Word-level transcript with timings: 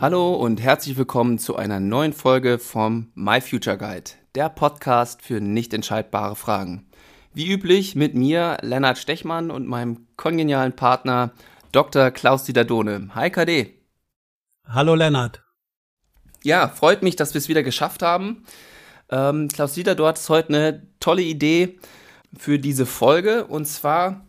Hallo 0.00 0.32
und 0.32 0.62
herzlich 0.62 0.96
willkommen 0.96 1.38
zu 1.38 1.56
einer 1.56 1.78
neuen 1.78 2.14
Folge 2.14 2.58
vom 2.58 3.12
My 3.14 3.42
Future 3.42 3.76
Guide, 3.76 4.12
der 4.34 4.48
Podcast 4.48 5.20
für 5.20 5.42
nicht 5.42 5.74
entscheidbare 5.74 6.36
Fragen. 6.36 6.88
Wie 7.34 7.52
üblich 7.52 7.96
mit 7.96 8.14
mir, 8.14 8.56
Lennart 8.62 8.96
Stechmann 8.96 9.50
und 9.50 9.66
meinem 9.66 10.06
kongenialen 10.16 10.74
Partner 10.74 11.32
Dr. 11.72 12.10
Klaus-Dieter 12.12 12.64
Dohne. 12.64 13.10
Hi 13.14 13.28
KD. 13.28 13.74
Hallo 14.66 14.94
Lennart. 14.94 15.42
Ja, 16.44 16.68
freut 16.68 17.02
mich, 17.02 17.16
dass 17.16 17.34
wir 17.34 17.38
es 17.38 17.50
wieder 17.50 17.62
geschafft 17.62 18.00
haben. 18.00 18.44
Ähm, 19.10 19.48
Klaus-Dieter, 19.48 19.96
du 19.96 20.06
hattest 20.06 20.30
heute 20.30 20.48
eine 20.48 20.86
tolle 21.00 21.20
Idee 21.20 21.78
für 22.34 22.58
diese 22.58 22.86
Folge 22.86 23.44
und 23.44 23.66
zwar 23.66 24.24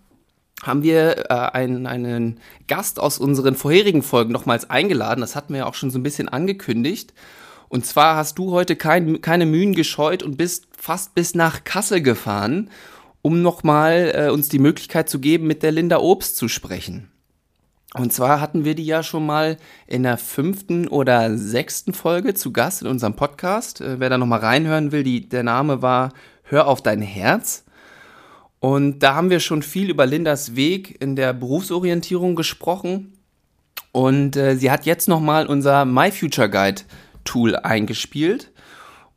haben 0.63 0.83
wir 0.83 1.29
äh, 1.29 1.33
einen, 1.33 1.88
einen 1.88 2.39
Gast 2.67 2.99
aus 2.99 3.17
unseren 3.17 3.55
vorherigen 3.55 4.03
Folgen 4.03 4.31
nochmals 4.31 4.70
eingeladen. 4.70 5.21
Das 5.21 5.35
hatten 5.35 5.53
wir 5.53 5.59
ja 5.59 5.65
auch 5.65 5.73
schon 5.73 5.91
so 5.91 5.99
ein 5.99 6.03
bisschen 6.03 6.29
angekündigt. 6.29 7.13
Und 7.70 7.85
zwar 7.85 8.15
hast 8.15 8.37
du 8.37 8.51
heute 8.51 8.75
kein, 8.75 9.21
keine 9.21 9.45
Mühen 9.45 9.73
gescheut 9.73 10.23
und 10.23 10.37
bist 10.37 10.67
fast 10.77 11.15
bis 11.15 11.35
nach 11.35 11.63
Kassel 11.63 12.01
gefahren, 12.01 12.70
um 13.21 13.41
nochmal 13.41 14.11
äh, 14.13 14.29
uns 14.29 14.49
die 14.49 14.59
Möglichkeit 14.59 15.09
zu 15.09 15.20
geben, 15.20 15.47
mit 15.47 15.63
der 15.63 15.71
Linda 15.71 15.99
Obst 15.99 16.37
zu 16.37 16.47
sprechen. 16.47 17.09
Und 17.93 18.13
zwar 18.13 18.39
hatten 18.39 18.63
wir 18.63 18.75
die 18.75 18.85
ja 18.85 19.03
schon 19.03 19.25
mal 19.25 19.57
in 19.85 20.03
der 20.03 20.17
fünften 20.17 20.87
oder 20.87 21.37
sechsten 21.37 21.93
Folge 21.93 22.34
zu 22.34 22.53
Gast 22.53 22.81
in 22.81 22.87
unserem 22.87 23.15
Podcast. 23.15 23.82
Äh, 23.82 23.99
wer 23.99 24.09
da 24.09 24.17
nochmal 24.17 24.39
reinhören 24.39 24.91
will, 24.91 25.04
die, 25.04 25.27
der 25.27 25.43
Name 25.43 25.82
war 25.82 26.13
Hör 26.43 26.67
auf 26.67 26.82
dein 26.82 27.01
Herz. 27.01 27.63
Und 28.62 28.99
da 28.99 29.15
haben 29.15 29.31
wir 29.31 29.40
schon 29.40 29.63
viel 29.63 29.90
über 29.90 30.05
Lindas 30.05 30.55
Weg 30.55 31.01
in 31.01 31.15
der 31.15 31.34
Berufsorientierung 31.34 32.35
gesprochen. 32.35 33.13
Und 33.91 34.35
äh, 34.37 34.55
sie 34.55 34.70
hat 34.70 34.85
jetzt 34.85 35.09
nochmal 35.09 35.48
unser 35.48 35.84
My 35.84 36.12
Future 36.12 36.48
Guide 36.48 36.84
Tool 37.23 37.55
eingespielt. 37.55 38.51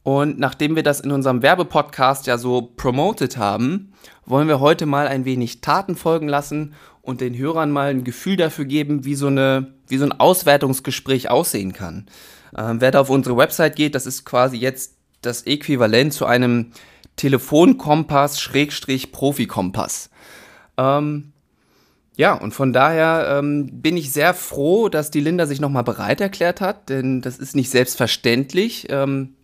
Und 0.03 0.39
nachdem 0.39 0.77
wir 0.77 0.83
das 0.83 1.01
in 1.01 1.13
unserem 1.13 1.43
Werbepodcast 1.43 2.27
ja 2.27 2.39
so 2.39 2.73
promoted 2.75 3.37
haben, 3.37 3.93
wollen 4.25 4.49
wir 4.49 4.61
heute 4.61 4.87
mal 4.87 5.07
ein 5.07 5.27
wenig 5.27 5.61
Taten 5.61 5.95
folgen 5.95 6.29
lassen 6.29 6.73
und 7.03 7.21
den 7.21 7.37
Hörern 7.37 7.71
mal 7.71 7.91
ein 7.91 8.03
Gefühl 8.03 8.37
dafür 8.37 8.65
geben, 8.65 9.05
wie 9.05 9.15
so, 9.15 9.27
eine, 9.27 9.75
wie 9.89 9.99
so 9.99 10.07
ein 10.07 10.19
Auswertungsgespräch 10.19 11.31
aussehen 11.31 11.75
kann. 11.75 12.07
Ähm, 12.57 12.81
wer 12.81 12.93
da 12.93 13.01
auf 13.01 13.11
unsere 13.11 13.37
Website 13.37 13.77
geht, 13.77 13.95
das 13.95 14.07
ist 14.07 14.25
quasi 14.25 14.57
jetzt 14.57 14.97
das 15.21 15.43
Äquivalent 15.43 16.15
zu 16.15 16.25
einem 16.25 16.73
Telefonkompass 17.17 18.41
Schrägstrich 18.41 19.13
Profikompass. 19.13 20.11
Ähm, 20.77 21.33
ja, 22.17 22.35
und 22.35 22.55
von 22.55 22.73
daher 22.73 23.39
ähm, 23.39 23.69
bin 23.73 23.97
ich 23.97 24.13
sehr 24.13 24.35
froh, 24.35 24.89
dass 24.89 25.11
die 25.11 25.21
Linda 25.21 25.47
sich 25.47 25.61
nochmal 25.61 25.83
bereit 25.83 26.21
erklärt 26.21 26.61
hat, 26.61 26.89
denn 26.89 27.21
das 27.23 27.39
ist 27.39 27.57
nicht 27.57 27.71
selbstverständlich. 27.71 28.87
Ähm, 28.89 29.35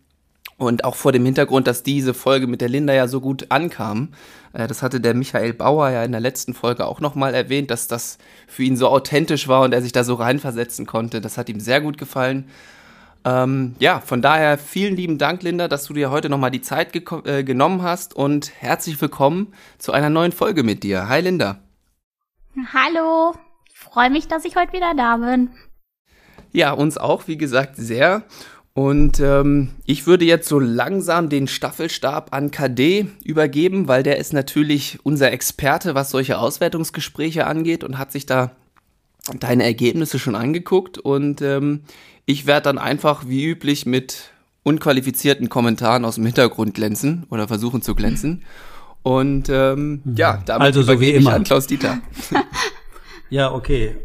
und 0.57 0.83
auch 0.83 0.95
vor 0.95 1.11
dem 1.11 1.25
Hintergrund, 1.25 1.67
dass 1.67 1.81
diese 1.81 2.13
Folge 2.13 2.45
mit 2.45 2.61
der 2.61 2.69
Linda 2.69 2.93
ja 2.93 3.07
so 3.07 3.19
gut 3.19 3.47
ankam. 3.49 4.09
Äh, 4.53 4.67
das 4.67 4.83
hatte 4.83 5.01
der 5.01 5.15
Michael 5.15 5.53
Bauer 5.53 5.89
ja 5.89 6.03
in 6.03 6.11
der 6.11 6.21
letzten 6.21 6.53
Folge 6.53 6.85
auch 6.85 6.99
nochmal 6.99 7.33
erwähnt, 7.33 7.71
dass 7.71 7.87
das 7.87 8.19
für 8.47 8.63
ihn 8.63 8.77
so 8.77 8.87
authentisch 8.87 9.47
war 9.47 9.63
und 9.63 9.73
er 9.73 9.81
sich 9.81 9.91
da 9.91 10.03
so 10.03 10.13
reinversetzen 10.13 10.85
konnte. 10.85 11.19
Das 11.19 11.37
hat 11.37 11.49
ihm 11.49 11.59
sehr 11.59 11.81
gut 11.81 11.97
gefallen. 11.97 12.47
Ähm, 13.23 13.75
ja, 13.79 13.99
von 13.99 14.21
daher 14.21 14.57
vielen 14.57 14.95
lieben 14.95 15.17
Dank, 15.17 15.43
Linda, 15.43 15.67
dass 15.67 15.85
du 15.85 15.93
dir 15.93 16.09
heute 16.09 16.29
nochmal 16.29 16.51
die 16.51 16.61
Zeit 16.61 16.95
äh, 17.25 17.43
genommen 17.43 17.83
hast 17.83 18.15
und 18.15 18.51
herzlich 18.59 18.99
willkommen 18.99 19.53
zu 19.77 19.91
einer 19.91 20.09
neuen 20.09 20.31
Folge 20.31 20.63
mit 20.63 20.83
dir. 20.83 21.07
Hi, 21.07 21.21
Linda. 21.21 21.59
Hallo, 22.73 23.35
ich 23.69 23.77
freue 23.77 24.09
mich, 24.09 24.27
dass 24.27 24.45
ich 24.45 24.55
heute 24.55 24.73
wieder 24.73 24.93
da 24.95 25.17
bin. 25.17 25.49
Ja, 26.51 26.71
uns 26.71 26.97
auch, 26.97 27.27
wie 27.27 27.37
gesagt, 27.37 27.75
sehr. 27.75 28.23
Und 28.73 29.19
ähm, 29.19 29.69
ich 29.85 30.07
würde 30.07 30.25
jetzt 30.25 30.47
so 30.47 30.57
langsam 30.57 31.29
den 31.29 31.47
Staffelstab 31.47 32.33
an 32.33 32.51
KD 32.51 33.07
übergeben, 33.23 33.87
weil 33.87 34.01
der 34.01 34.17
ist 34.17 34.33
natürlich 34.33 34.99
unser 35.03 35.31
Experte, 35.31 35.93
was 35.93 36.09
solche 36.09 36.39
Auswertungsgespräche 36.39 37.45
angeht 37.45 37.83
und 37.83 37.97
hat 37.97 38.11
sich 38.11 38.25
da 38.25 38.51
deine 39.39 39.65
Ergebnisse 39.65 40.19
schon 40.19 40.35
angeguckt. 40.35 40.97
Und 40.97 41.41
ähm, 41.41 41.81
ich 42.25 42.45
werde 42.45 42.63
dann 42.65 42.77
einfach 42.77 43.27
wie 43.27 43.45
üblich 43.45 43.85
mit 43.85 44.31
unqualifizierten 44.63 45.49
Kommentaren 45.49 46.05
aus 46.05 46.15
dem 46.15 46.25
Hintergrund 46.25 46.73
glänzen 46.73 47.25
oder 47.29 47.47
versuchen 47.47 47.81
zu 47.81 47.95
glänzen. 47.95 48.43
Und 49.03 49.49
ähm, 49.49 50.01
ja, 50.05 50.41
damit 50.45 50.67
also 50.67 50.83
so 50.83 50.99
wie 51.01 51.11
immer. 51.11 51.33
an 51.33 51.43
Klaus 51.43 51.65
Dieter. 51.65 51.99
ja, 53.29 53.51
okay. 53.51 53.97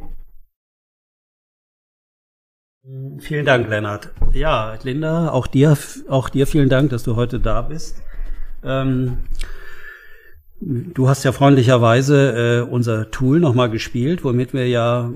Vielen 3.19 3.44
Dank, 3.44 3.69
Lennart. 3.69 4.12
Ja, 4.33 4.78
Linda, 4.83 5.31
auch 5.31 5.48
dir, 5.48 5.77
auch 6.09 6.28
dir 6.28 6.47
vielen 6.47 6.69
Dank, 6.69 6.91
dass 6.91 7.03
du 7.03 7.16
heute 7.16 7.41
da 7.41 7.62
bist. 7.62 8.00
Ähm, 8.62 9.25
Du 10.59 11.06
hast 11.06 11.22
ja 11.22 11.33
freundlicherweise 11.33 12.65
äh, 12.67 12.71
unser 12.71 13.11
Tool 13.11 13.41
nochmal 13.41 13.69
gespielt, 13.69 14.25
womit 14.25 14.55
wir 14.55 14.67
ja 14.67 15.12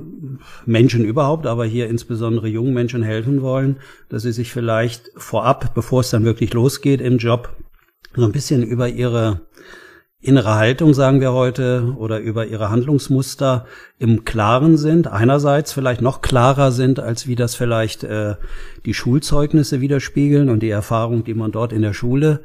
Menschen 0.67 1.03
überhaupt, 1.03 1.47
aber 1.47 1.65
hier 1.65 1.89
insbesondere 1.89 2.47
jungen 2.47 2.75
Menschen 2.75 3.03
helfen 3.03 3.41
wollen, 3.41 3.79
dass 4.11 4.23
sie 4.23 4.33
sich 4.33 4.53
vielleicht 4.53 5.11
vorab, 5.17 5.73
bevor 5.75 6.01
es 6.01 6.11
dann 6.11 6.27
wirklich 6.27 6.53
losgeht 6.53 7.01
im 7.01 7.17
Job, 7.17 7.57
so 8.15 8.27
ein 8.27 8.33
bisschen 8.33 8.63
über 8.63 8.89
ihre 8.89 9.41
innere 10.21 10.57
Haltung, 10.57 10.93
sagen 10.93 11.23
wir 11.23 11.33
heute, 11.33 11.95
oder 11.97 12.19
über 12.21 12.47
ihre 12.47 12.69
Handlungsmuster 12.69 13.65
im 13.99 14.27
Klaren 14.27 14.77
sind. 14.77 15.07
Einerseits 15.07 15.73
vielleicht 15.73 16.03
noch 16.03 16.21
klarer 16.21 16.71
sind, 16.71 17.01
als 17.01 17.27
wie 17.27 17.37
das 17.37 17.55
vielleicht 17.55 18.05
äh, 18.05 18.35
die 18.85 18.93
Schulzeugnisse 18.93 19.81
widerspiegeln 19.81 20.51
und 20.51 20.63
die 20.63 20.69
Erfahrung, 20.69 21.25
die 21.25 21.33
man 21.33 21.51
dort 21.51 21.73
in 21.73 21.81
der 21.81 21.95
Schule 21.95 22.43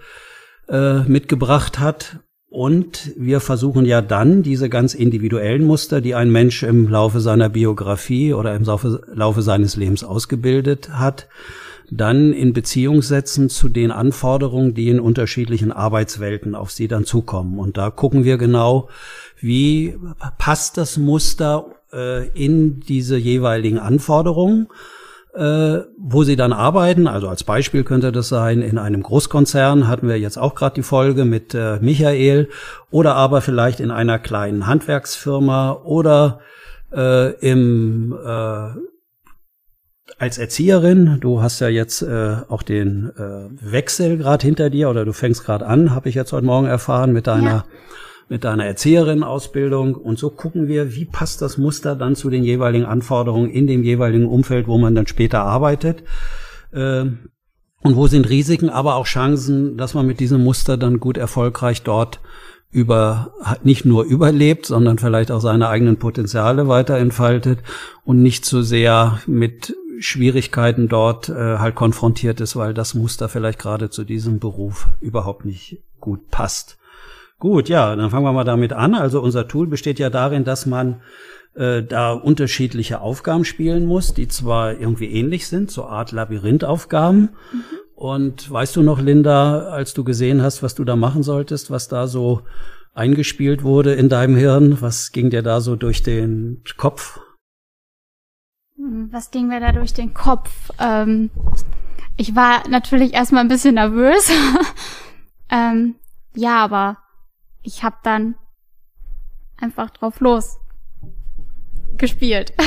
äh, 0.70 1.00
mitgebracht 1.00 1.80
hat 1.80 2.20
und 2.56 3.12
wir 3.18 3.42
versuchen 3.42 3.84
ja 3.86 4.02
dann 4.02 4.42
diese 4.42 4.70
ganz 4.70 4.94
individuellen 4.94 5.66
Muster, 5.66 6.00
die 6.00 6.16
ein 6.16 6.32
Mensch 6.32 6.64
im 6.64 6.88
Laufe 6.88 7.20
seiner 7.20 7.50
Biografie 7.50 8.34
oder 8.34 8.56
im 8.56 8.64
Laufe, 8.64 9.42
seines 9.42 9.76
Lebens 9.76 10.06
ausgebildet 10.06 10.90
hat, 10.94 11.28
dann 11.92 12.32
in 12.32 12.54
Beziehung 12.54 13.02
setzen 13.02 13.50
zu 13.50 13.68
den 13.68 13.92
Anforderungen, 13.92 14.74
die 14.74 14.88
in 14.88 15.02
unterschiedlichen 15.02 15.74
Arbeitswelten 15.74 16.56
auf 16.56 16.72
sie 16.72 16.88
dann 16.88 17.04
zukommen. 17.04 17.60
Und 17.60 17.76
da 17.76 17.90
gucken 17.90 18.24
wir 18.24 18.38
genau, 18.38 18.88
wie 19.42 19.98
passt 20.38 20.78
das 20.78 20.98
Muster 20.98 21.66
äh, 21.92 22.30
in 22.30 22.80
diese 22.80 23.18
jeweiligen 23.18 23.80
Anforderungen 23.80 24.70
äh, 25.36 25.84
wo 25.98 26.24
sie 26.24 26.36
dann 26.36 26.54
arbeiten. 26.54 27.08
Also 27.08 27.28
als 27.28 27.44
Beispiel 27.44 27.84
könnte 27.84 28.12
das 28.12 28.30
sein, 28.30 28.62
in 28.62 28.78
einem 28.78 29.04
Großkonzern 29.04 29.88
hatten 29.88 30.08
wir 30.08 30.20
jetzt 30.20 30.38
auch 30.38 30.56
gerade 30.56 30.76
die 30.76 30.84
Folge 30.84 31.26
mit 31.26 31.54
äh, 31.54 31.80
Michael 31.82 32.50
oder 32.92 33.16
aber 33.16 33.42
vielleicht 33.42 33.80
in 33.80 33.92
einer 33.92 34.20
kleinen 34.20 34.68
Handwerksfirma 34.68 35.74
oder 35.84 36.40
äh, 36.94 37.32
im 37.40 38.16
äh, 38.26 38.70
als 40.18 40.38
Erzieherin, 40.38 41.18
du 41.20 41.42
hast 41.42 41.60
ja 41.60 41.68
jetzt 41.68 42.02
äh, 42.02 42.38
auch 42.48 42.62
den 42.62 43.12
äh, 43.18 43.50
Wechsel 43.72 44.18
gerade 44.18 44.46
hinter 44.46 44.70
dir 44.70 44.90
oder 44.90 45.04
du 45.04 45.12
fängst 45.12 45.44
gerade 45.44 45.66
an, 45.66 45.94
habe 45.94 46.08
ich 46.08 46.16
jetzt 46.16 46.32
heute 46.32 46.46
Morgen 46.46 46.68
erfahren 46.68 47.12
mit 47.12 47.28
deiner 47.28 47.50
ja 47.50 47.66
mit 48.28 48.44
deiner 48.44 48.66
Erzieherin-Ausbildung 48.66 49.96
und 49.96 50.18
so 50.18 50.30
gucken 50.30 50.68
wir, 50.68 50.96
wie 50.96 51.06
passt 51.06 51.42
das 51.42 51.58
Muster 51.58 51.96
dann 51.96 52.16
zu 52.16 52.30
den 52.30 52.44
jeweiligen 52.44 52.86
Anforderungen 52.86 53.50
in 53.50 53.68
dem 53.68 53.84
jeweiligen 53.84 54.28
Umfeld, 54.28 54.68
wo 54.68 54.78
man 54.78 54.96
dann 54.96 55.08
später 55.08 55.44
arbeitet. 55.44 56.04
Ähm, 56.74 57.30
und 57.82 57.96
wo 57.96 58.08
sind 58.08 58.28
Risiken, 58.30 58.70
aber 58.70 58.96
auch 58.96 59.06
Chancen, 59.06 59.78
dass 59.78 59.94
man 59.94 60.08
mit 60.08 60.20
diesem 60.20 60.44
Muster 60.44 60.76
dann 60.76 61.00
gut 61.00 61.18
erfolgreich 61.18 61.84
dort 61.84 62.20
über, 62.72 63.32
nicht 63.64 63.86
nur 63.86 64.04
überlebt, 64.06 64.66
sondern 64.66 64.98
vielleicht 64.98 65.30
auch 65.30 65.40
seine 65.40 65.70
eigenen 65.70 65.98
Potenziale 65.98 66.68
weiter 66.68 66.98
entfaltet 66.98 67.60
und 68.04 68.24
nicht 68.24 68.44
so 68.44 68.64
sehr 68.64 69.20
mit 69.28 69.76
Schwierigkeiten 70.00 70.90
dort 70.90 71.30
äh, 71.30 71.60
halt 71.60 71.76
konfrontiert 71.76 72.42
ist, 72.42 72.56
weil 72.56 72.74
das 72.74 72.96
Muster 72.96 73.30
vielleicht 73.30 73.60
gerade 73.60 73.90
zu 73.90 74.04
diesem 74.04 74.40
Beruf 74.40 74.88
überhaupt 75.00 75.46
nicht 75.46 75.84
gut 76.00 76.30
passt. 76.32 76.78
Gut, 77.40 77.70
ja, 77.70 77.96
dann 77.96 78.10
fangen 78.10 78.26
wir 78.26 78.32
mal 78.32 78.44
damit 78.44 78.74
an. 78.74 78.96
Also 78.96 79.22
unser 79.22 79.48
Tool 79.48 79.68
besteht 79.68 80.00
ja 80.00 80.10
darin, 80.10 80.46
dass 80.46 80.66
man 80.66 81.02
äh, 81.56 81.84
da 81.84 82.14
unterschiedliche 82.14 83.02
Aufgaben 83.02 83.46
spielen 83.46 83.86
muss, 83.86 84.14
die 84.14 84.28
zwar 84.28 84.74
irgendwie 84.80 85.12
ähnlich 85.12 85.48
sind, 85.48 85.72
so 85.72 85.86
Art 85.86 86.12
Labyrinthaufgaben. 86.12 87.22
Mhm. 87.52 87.64
Und 87.96 88.52
weißt 88.52 88.76
du 88.76 88.84
noch, 88.84 89.00
Linda, 89.00 89.70
als 89.70 89.94
du 89.94 90.04
gesehen 90.04 90.42
hast, 90.42 90.64
was 90.64 90.76
du 90.76 90.84
da 90.84 90.96
machen 90.96 91.24
solltest, 91.24 91.72
was 91.72 91.88
da 91.88 92.08
so 92.08 92.42
eingespielt 92.94 93.64
wurde 93.64 93.94
in 93.94 94.10
deinem 94.10 94.36
Hirn, 94.36 94.82
was 94.82 95.12
ging 95.12 95.30
dir 95.30 95.42
da 95.42 95.62
so 95.62 95.76
durch 95.76 96.04
den 96.04 96.64
Kopf? 96.78 97.20
Hm, 98.78 99.10
was 99.12 99.32
ging 99.32 99.48
mir 99.48 99.60
da 99.60 99.72
durch 99.72 99.94
den 99.94 100.14
Kopf? 100.14 100.72
Ähm, 100.80 101.30
ich 102.18 102.36
war 102.36 102.68
natürlich 102.70 103.14
erstmal 103.14 103.44
ein 103.44 103.50
bisschen 103.50 103.76
nervös. 103.76 104.30
ähm, 105.50 105.96
ja, 106.34 106.64
aber 106.64 106.98
ich 107.66 107.84
habe 107.84 107.98
dann 108.04 108.36
einfach 109.58 109.90
drauf 109.90 110.20
los 110.20 110.58
gespielt. 111.98 112.54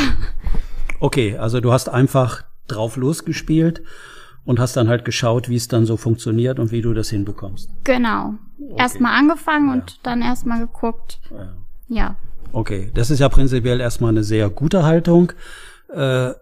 Okay, 1.01 1.37
also 1.39 1.61
du 1.61 1.71
hast 1.73 1.89
einfach 1.89 2.43
drauf 2.67 2.97
losgespielt 2.97 3.85
und 4.45 4.59
hast 4.59 4.77
dann 4.77 4.89
halt 4.89 5.05
geschaut, 5.05 5.49
wie 5.49 5.55
es 5.55 5.69
dann 5.69 5.87
so 5.87 5.97
funktioniert 5.97 6.59
und 6.59 6.73
wie 6.73 6.83
du 6.83 6.93
das 6.93 7.09
hinbekommst. 7.09 7.71
Genau. 7.85 8.35
Okay. 8.61 8.75
Erstmal 8.81 9.17
angefangen 9.17 9.69
Ja. 9.69 9.75
und 9.75 10.01
dann 10.05 10.23
erstmal 10.23 10.59
geguckt. 10.59 11.21
Ja. 11.31 11.55
Ja. 11.87 12.17
Okay, 12.51 12.91
das 12.95 13.11
ist 13.13 13.21
ja 13.21 13.29
prinzipiell 13.29 13.81
erstmal 13.81 14.11
eine 14.11 14.25
sehr 14.25 14.51
gute 14.51 14.83
Haltung. 14.83 15.31
Äh, 15.95 16.33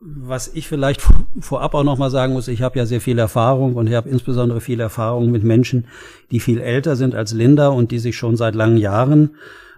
was 0.00 0.48
ich 0.48 0.68
vielleicht 0.68 1.00
vor- 1.00 1.26
vorab 1.40 1.74
auch 1.74 1.84
nochmal 1.84 2.10
sagen 2.10 2.32
muss, 2.32 2.48
ich 2.48 2.62
habe 2.62 2.78
ja 2.78 2.86
sehr 2.86 3.00
viel 3.00 3.18
Erfahrung 3.18 3.74
und 3.74 3.86
ich 3.86 3.94
habe 3.94 4.08
insbesondere 4.08 4.60
viel 4.60 4.80
Erfahrung 4.80 5.30
mit 5.30 5.44
Menschen, 5.44 5.86
die 6.30 6.40
viel 6.40 6.60
älter 6.60 6.96
sind 6.96 7.14
als 7.14 7.32
Linda 7.32 7.68
und 7.68 7.90
die 7.90 7.98
sich 7.98 8.16
schon 8.16 8.36
seit 8.36 8.54
langen 8.54 8.76
Jahren 8.76 9.36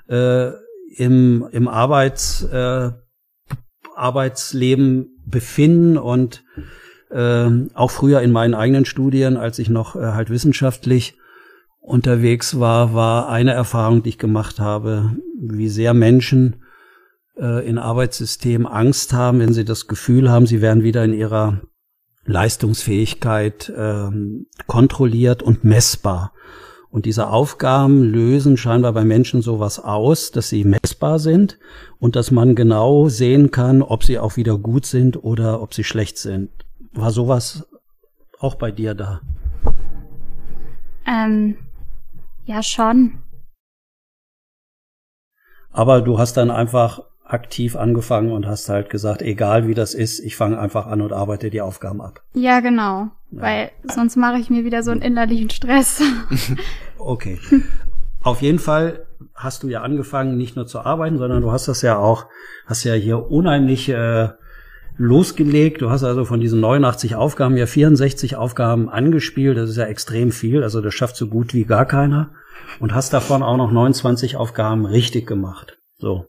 äh, 0.09 0.51
im, 0.97 1.47
im 1.53 1.69
Arbeits, 1.69 2.43
äh, 2.45 2.91
Arbeitsleben 3.95 5.23
befinden 5.27 5.97
und 5.97 6.45
äh, 7.11 7.49
auch 7.75 7.91
früher 7.91 8.21
in 8.23 8.33
meinen 8.33 8.55
eigenen 8.55 8.85
Studien, 8.85 9.37
als 9.37 9.59
ich 9.59 9.69
noch 9.69 9.97
äh, 9.97 10.01
halt 10.13 10.31
wissenschaftlich 10.31 11.19
unterwegs 11.81 12.59
war, 12.61 12.95
war 12.95 13.29
eine 13.29 13.53
Erfahrung, 13.53 14.03
die 14.03 14.11
ich 14.11 14.19
gemacht 14.19 14.61
habe, 14.61 15.17
wie 15.41 15.69
sehr 15.69 15.95
Menschen 15.95 16.62
äh, 17.37 17.67
in 17.67 17.79
Arbeitssystemen 17.79 18.67
Angst 18.67 19.13
haben, 19.13 19.41
wenn 19.41 19.53
sie 19.53 19.65
das 19.65 19.87
Gefühl 19.87 20.31
haben, 20.31 20.47
sie 20.47 20.61
werden 20.61 20.83
wieder 20.83 21.05
in 21.05 21.15
ihrer 21.15 21.61
Leistungsfähigkeit 22.25 23.73
ähm, 23.77 24.47
kontrolliert 24.67 25.43
und 25.43 25.65
messbar. 25.65 26.33
Und 26.91 27.07
diese 27.07 27.29
Aufgaben 27.29 28.03
lösen 28.03 28.59
scheinbar 28.59 28.93
bei 28.93 29.05
Menschen 29.05 29.41
sowas 29.41 29.81
aus, 29.81 30.31
dass 30.31 30.51
sie 30.51 30.65
messbar 30.65 31.19
sind 31.19 31.59
und 31.99 32.17
dass 32.17 32.31
man 32.31 32.55
genau 32.55 33.09
sehen 33.09 33.51
kann, 33.51 33.81
ob 33.81 34.05
sie 34.05 34.19
auch 34.19 34.37
wieder 34.37 34.59
gut 34.59 34.85
sind 34.85 35.23
oder 35.23 35.63
ob 35.63 35.73
sie 35.73 35.85
schlecht 35.85 36.19
sind. 36.19 36.51
War 36.93 37.11
sowas 37.11 37.67
auch 38.39 38.57
bei 38.57 38.71
dir 38.71 38.95
da? 38.95 39.23
Ähm, 41.07 41.57
ja, 42.45 42.63
schon. 42.63 43.23
Aber 45.71 46.03
du 46.03 46.19
hast 46.19 46.37
dann 46.37 46.51
einfach 46.51 47.01
aktiv 47.33 47.77
angefangen 47.77 48.33
und 48.33 48.47
hast 48.47 48.69
halt 48.69 48.91
gesagt, 48.91 49.23
egal 49.23 49.67
wie 49.67 49.75
das 49.75 49.95
ist, 49.95 50.21
ich 50.21 50.37
fange 50.37 50.59
einfach 50.59 50.87
an 50.87 51.01
und 51.01 51.13
arbeite 51.13 51.51
die 51.51 51.61
Aufgaben 51.61 52.01
ab. 52.01 52.23
Ja, 52.35 52.61
genau. 52.61 53.09
Weil 53.31 53.71
sonst 53.85 54.17
mache 54.17 54.39
ich 54.39 54.51
mir 54.51 54.65
wieder 54.65 54.83
so 54.83 54.91
einen 54.91 55.03
innerlichen 55.03 55.51
Stress. 55.51 56.03
Okay. 57.05 57.41
Auf 58.23 58.43
jeden 58.43 58.61
Fall 58.61 59.07
hast 59.35 59.65
du 59.65 59.69
ja 59.69 59.83
angefangen, 59.83 60.37
nicht 60.37 60.55
nur 60.55 60.69
zu 60.69 60.81
arbeiten, 60.81 61.19
sondern 61.19 61.43
du 61.43 61.51
hast 61.51 61.67
das 61.67 61.83
ja 61.83 61.99
auch, 61.99 62.27
hast 62.65 62.85
ja 62.85 62.95
hier 62.95 63.29
unheimlich 63.29 63.89
äh, 63.89 64.29
losgelegt. 64.97 65.83
Du 65.83 65.91
hast 65.91 66.05
also 66.05 66.25
von 66.25 66.41
diesen 66.41 66.61
89 66.61 67.17
Aufgaben 67.17 67.57
ja 67.57 67.67
64 67.67 68.37
Aufgaben 68.37 68.89
angespielt. 68.89 69.57
Das 69.57 69.69
ist 69.69 69.77
ja 69.77 69.87
extrem 69.87 70.31
viel. 70.31 70.63
Also 70.63 70.81
das 70.81 70.95
schafft 70.95 71.17
so 71.17 71.27
gut 71.27 71.55
wie 71.55 71.65
gar 71.65 71.87
keiner. 71.87 72.31
Und 72.79 72.95
hast 72.95 73.13
davon 73.13 73.43
auch 73.43 73.57
noch 73.57 73.73
29 73.73 74.37
Aufgaben 74.37 74.87
richtig 74.87 75.27
gemacht. 75.27 75.79
So. 75.99 76.27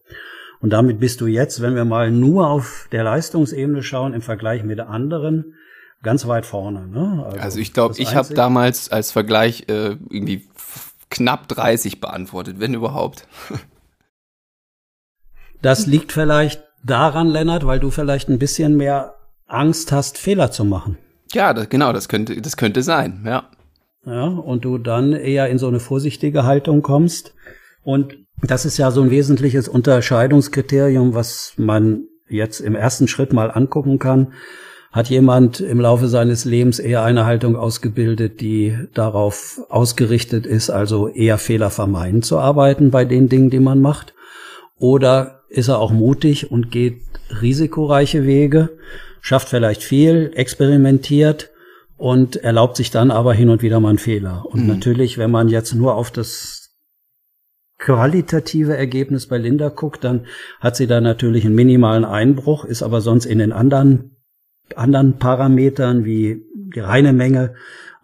Und 0.64 0.70
damit 0.70 0.98
bist 0.98 1.20
du 1.20 1.28
jetzt, 1.28 1.62
wenn 1.62 1.76
wir 1.76 1.84
mal 1.84 2.10
nur 2.10 2.48
auf 2.48 2.88
der 2.94 3.04
Leistungsebene 3.04 3.84
schauen, 3.84 4.14
im 4.14 4.22
Vergleich 4.22 4.64
mit 4.64 4.80
anderen, 4.80 5.56
ganz 6.02 6.26
weit 6.26 6.46
vorne. 6.46 6.88
Ne? 6.88 7.36
Also 7.38 7.60
ich 7.60 7.74
glaube, 7.74 7.96
ich 7.98 8.16
habe 8.16 8.34
damals 8.34 8.90
als 8.90 9.12
Vergleich 9.12 9.66
äh, 9.68 9.98
irgendwie 10.10 10.48
knapp 11.10 11.50
30 11.50 12.00
beantwortet, 12.00 12.62
wenn 12.62 12.74
überhaupt. 12.74 13.28
Das 15.62 15.86
liegt 15.86 16.14
vielleicht 16.14 16.64
daran, 16.82 17.28
Lennart, 17.28 17.66
weil 17.66 17.82
du 17.82 17.92
vielleicht 17.92 18.30
ein 18.30 18.40
bisschen 18.40 18.78
mehr 18.78 19.16
Angst 19.48 19.92
hast, 19.92 20.18
Fehler 20.18 20.52
zu 20.52 20.64
machen. 20.64 20.98
Ja, 21.34 21.54
das, 21.54 21.68
genau, 21.68 21.92
das 21.92 22.08
könnte, 22.08 22.42
das 22.42 22.56
könnte 22.56 22.84
sein, 22.84 23.24
ja. 23.26 23.50
Ja, 24.06 24.28
und 24.28 24.64
du 24.64 24.78
dann 24.78 25.12
eher 25.12 25.50
in 25.50 25.58
so 25.58 25.68
eine 25.68 25.82
vorsichtige 25.82 26.46
Haltung 26.46 26.82
kommst. 26.82 27.34
Und 27.84 28.16
das 28.44 28.66
ist 28.66 28.78
ja 28.78 28.92
so 28.92 29.02
ein 29.02 29.12
wesentliches 29.12 29.68
Unterscheidungskriterium, 29.68 31.14
was 31.14 31.54
man 31.58 32.04
jetzt 32.30 32.60
im 32.60 32.76
ersten 32.76 33.08
Schritt 33.08 33.34
mal 33.34 33.50
angucken 33.52 34.00
kann. 34.00 34.34
Hat 34.92 35.10
jemand 35.10 35.60
im 35.60 35.80
Laufe 35.80 36.08
seines 36.08 36.46
Lebens 36.46 36.78
eher 36.78 37.04
eine 37.04 37.26
Haltung 37.26 37.56
ausgebildet, 37.56 38.42
die 38.42 38.78
darauf 38.94 39.60
ausgerichtet 39.70 40.46
ist, 40.46 40.70
also 40.70 41.08
eher 41.08 41.40
Fehler 41.40 41.72
vermeiden 41.72 42.22
zu 42.22 42.38
arbeiten 42.38 42.92
bei 42.92 43.04
den 43.04 43.28
Dingen, 43.28 43.50
die 43.50 43.60
man 43.60 43.82
macht? 43.82 44.14
Oder 44.78 45.42
ist 45.50 45.68
er 45.68 45.80
auch 45.80 45.92
mutig 45.92 46.52
und 46.52 46.70
geht 46.70 47.02
risikoreiche 47.42 48.26
Wege, 48.26 48.70
schafft 49.22 49.50
vielleicht 49.50 49.82
viel, 49.84 50.32
experimentiert 50.36 51.50
und 51.98 52.36
erlaubt 52.36 52.76
sich 52.76 52.92
dann 52.92 53.10
aber 53.10 53.34
hin 53.34 53.50
und 53.50 53.62
wieder 53.64 53.80
mal 53.80 53.90
einen 53.90 53.98
Fehler. 53.98 54.46
Und 54.46 54.62
Mhm. 54.62 54.68
natürlich, 54.68 55.18
wenn 55.18 55.32
man 55.32 55.48
jetzt 55.48 55.74
nur 55.74 55.96
auf 55.96 56.12
das 56.12 56.63
qualitative 57.84 58.78
Ergebnis 58.78 59.28
bei 59.28 59.38
Linda 59.38 59.68
guckt, 59.68 60.06
dann 60.06 60.26
hat 60.62 60.78
sie 60.78 60.88
da 60.88 61.02
natürlich 61.02 61.44
einen 61.46 61.56
minimalen 61.56 62.06
Einbruch, 62.06 62.64
ist 62.64 62.82
aber 62.82 63.02
sonst 63.02 63.26
in 63.26 63.40
den 63.40 63.52
anderen, 63.52 64.16
anderen 64.78 65.18
Parametern 65.18 66.06
wie 66.06 66.46
die 66.54 66.80
reine 66.80 67.12
Menge, 67.12 67.56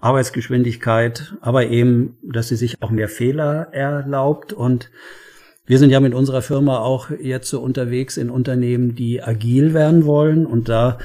Arbeitsgeschwindigkeit, 0.02 1.34
aber 1.40 1.68
eben, 1.68 2.18
dass 2.24 2.50
sie 2.50 2.58
sich 2.58 2.82
auch 2.82 2.92
mehr 2.92 3.08
Fehler 3.08 3.70
erlaubt 3.72 4.52
und 4.52 4.92
wir 5.66 5.78
sind 5.78 5.92
ja 5.92 6.02
mit 6.02 6.14
unserer 6.14 6.42
Firma 6.42 6.80
auch 6.80 7.10
jetzt 7.12 7.50
so 7.50 7.62
unterwegs 7.62 8.18
in 8.18 8.30
Unternehmen, 8.30 8.96
die 8.96 9.24
agil 9.24 9.74
werden 9.74 10.06
wollen 10.06 10.46
und 10.46 10.68
da 10.68 10.98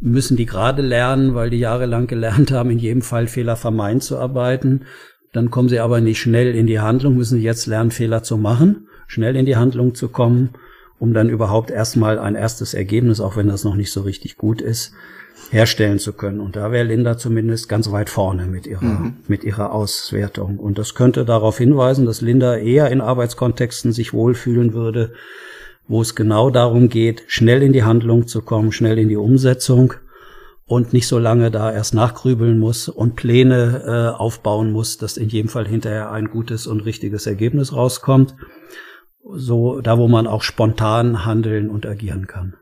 müssen 0.00 0.36
die 0.36 0.46
gerade 0.46 0.82
lernen, 0.82 1.34
weil 1.34 1.48
die 1.48 1.58
jahrelang 1.58 2.06
gelernt 2.06 2.50
haben, 2.50 2.70
in 2.70 2.78
jedem 2.78 3.02
Fall 3.02 3.28
Fehler 3.28 3.56
vermeiden 3.56 4.02
zu 4.02 4.18
arbeiten. 4.18 4.82
Dann 5.32 5.50
kommen 5.50 5.68
sie 5.68 5.80
aber 5.80 6.00
nicht 6.00 6.20
schnell 6.20 6.54
in 6.54 6.66
die 6.66 6.80
Handlung, 6.80 7.16
müssen 7.16 7.38
sie 7.38 7.44
jetzt 7.44 7.66
lernen, 7.66 7.90
Fehler 7.90 8.22
zu 8.22 8.36
machen, 8.36 8.88
schnell 9.06 9.36
in 9.36 9.46
die 9.46 9.56
Handlung 9.56 9.94
zu 9.94 10.08
kommen, 10.08 10.50
um 10.98 11.14
dann 11.14 11.28
überhaupt 11.28 11.70
erstmal 11.70 12.18
ein 12.18 12.34
erstes 12.34 12.74
Ergebnis, 12.74 13.20
auch 13.20 13.36
wenn 13.36 13.48
das 13.48 13.64
noch 13.64 13.76
nicht 13.76 13.92
so 13.92 14.02
richtig 14.02 14.36
gut 14.36 14.60
ist, 14.60 14.92
herstellen 15.50 15.98
zu 15.98 16.12
können. 16.12 16.40
Und 16.40 16.56
da 16.56 16.72
wäre 16.72 16.84
Linda 16.84 17.16
zumindest 17.16 17.68
ganz 17.68 17.90
weit 17.90 18.10
vorne 18.10 18.46
mit 18.46 18.66
ihrer, 18.66 19.12
mit 19.28 19.44
ihrer 19.44 19.72
Auswertung. 19.72 20.58
Und 20.58 20.78
das 20.78 20.94
könnte 20.94 21.24
darauf 21.24 21.58
hinweisen, 21.58 22.06
dass 22.06 22.20
Linda 22.20 22.56
eher 22.56 22.90
in 22.90 23.00
Arbeitskontexten 23.00 23.92
sich 23.92 24.12
wohlfühlen 24.12 24.74
würde, 24.74 25.12
wo 25.88 26.02
es 26.02 26.14
genau 26.14 26.50
darum 26.50 26.88
geht, 26.88 27.24
schnell 27.26 27.62
in 27.62 27.72
die 27.72 27.84
Handlung 27.84 28.26
zu 28.26 28.42
kommen, 28.42 28.70
schnell 28.70 28.98
in 28.98 29.08
die 29.08 29.16
Umsetzung 29.16 29.94
und 30.70 30.92
nicht 30.92 31.08
so 31.08 31.18
lange 31.18 31.50
da 31.50 31.72
erst 31.72 31.94
nachgrübeln 31.94 32.56
muss 32.56 32.88
und 32.88 33.16
Pläne 33.16 33.82
äh, 34.14 34.16
aufbauen 34.16 34.70
muss, 34.70 34.98
dass 34.98 35.16
in 35.16 35.28
jedem 35.28 35.48
Fall 35.48 35.66
hinterher 35.66 36.12
ein 36.12 36.30
gutes 36.30 36.68
und 36.68 36.82
richtiges 36.82 37.26
Ergebnis 37.26 37.72
rauskommt. 37.72 38.36
So 39.34 39.80
da, 39.80 39.98
wo 39.98 40.06
man 40.06 40.28
auch 40.28 40.42
spontan 40.42 41.24
handeln 41.26 41.70
und 41.70 41.86
agieren 41.86 42.28
kann. 42.28 42.54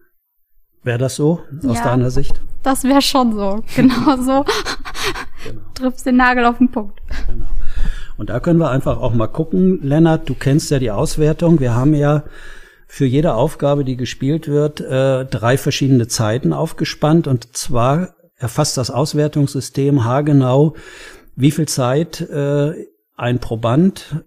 Wäre 0.82 0.96
das 0.96 1.16
so 1.16 1.40
aus 1.66 1.76
Ja. 1.76 1.84
deiner 1.84 2.10
Sicht? 2.10 2.40
Das 2.62 2.82
wäre 2.84 3.02
schon 3.02 3.34
so. 3.34 3.62
Genau 3.76 4.16
so. 4.16 4.46
Genau. 5.44 5.60
Triffst 5.74 6.06
den 6.06 6.16
Nagel 6.16 6.46
auf 6.46 6.56
den 6.56 6.70
Punkt. 6.70 6.98
Und 8.16 8.30
da 8.30 8.40
können 8.40 8.58
wir 8.58 8.70
einfach 8.70 8.96
auch 8.96 9.12
mal 9.12 9.26
gucken. 9.26 9.80
Lennart, 9.82 10.26
du 10.30 10.34
kennst 10.34 10.70
ja 10.70 10.78
die 10.78 10.90
Auswertung. 10.90 11.60
Wir 11.60 11.74
haben 11.74 11.92
ja 11.92 12.24
für 12.88 13.04
jede 13.04 13.34
Aufgabe, 13.34 13.84
die 13.84 13.96
gespielt 13.96 14.48
wird, 14.48 14.80
äh, 14.80 15.26
drei 15.26 15.58
verschiedene 15.58 16.08
Zeiten 16.08 16.52
aufgespannt. 16.54 17.26
Und 17.26 17.56
zwar 17.56 18.16
erfasst 18.36 18.78
das 18.78 18.90
Auswertungssystem 18.90 20.04
haargenau, 20.04 20.74
wie 21.36 21.50
viel 21.50 21.68
Zeit 21.68 22.20
äh, 22.22 22.72
ein 23.14 23.38
Proband 23.40 24.24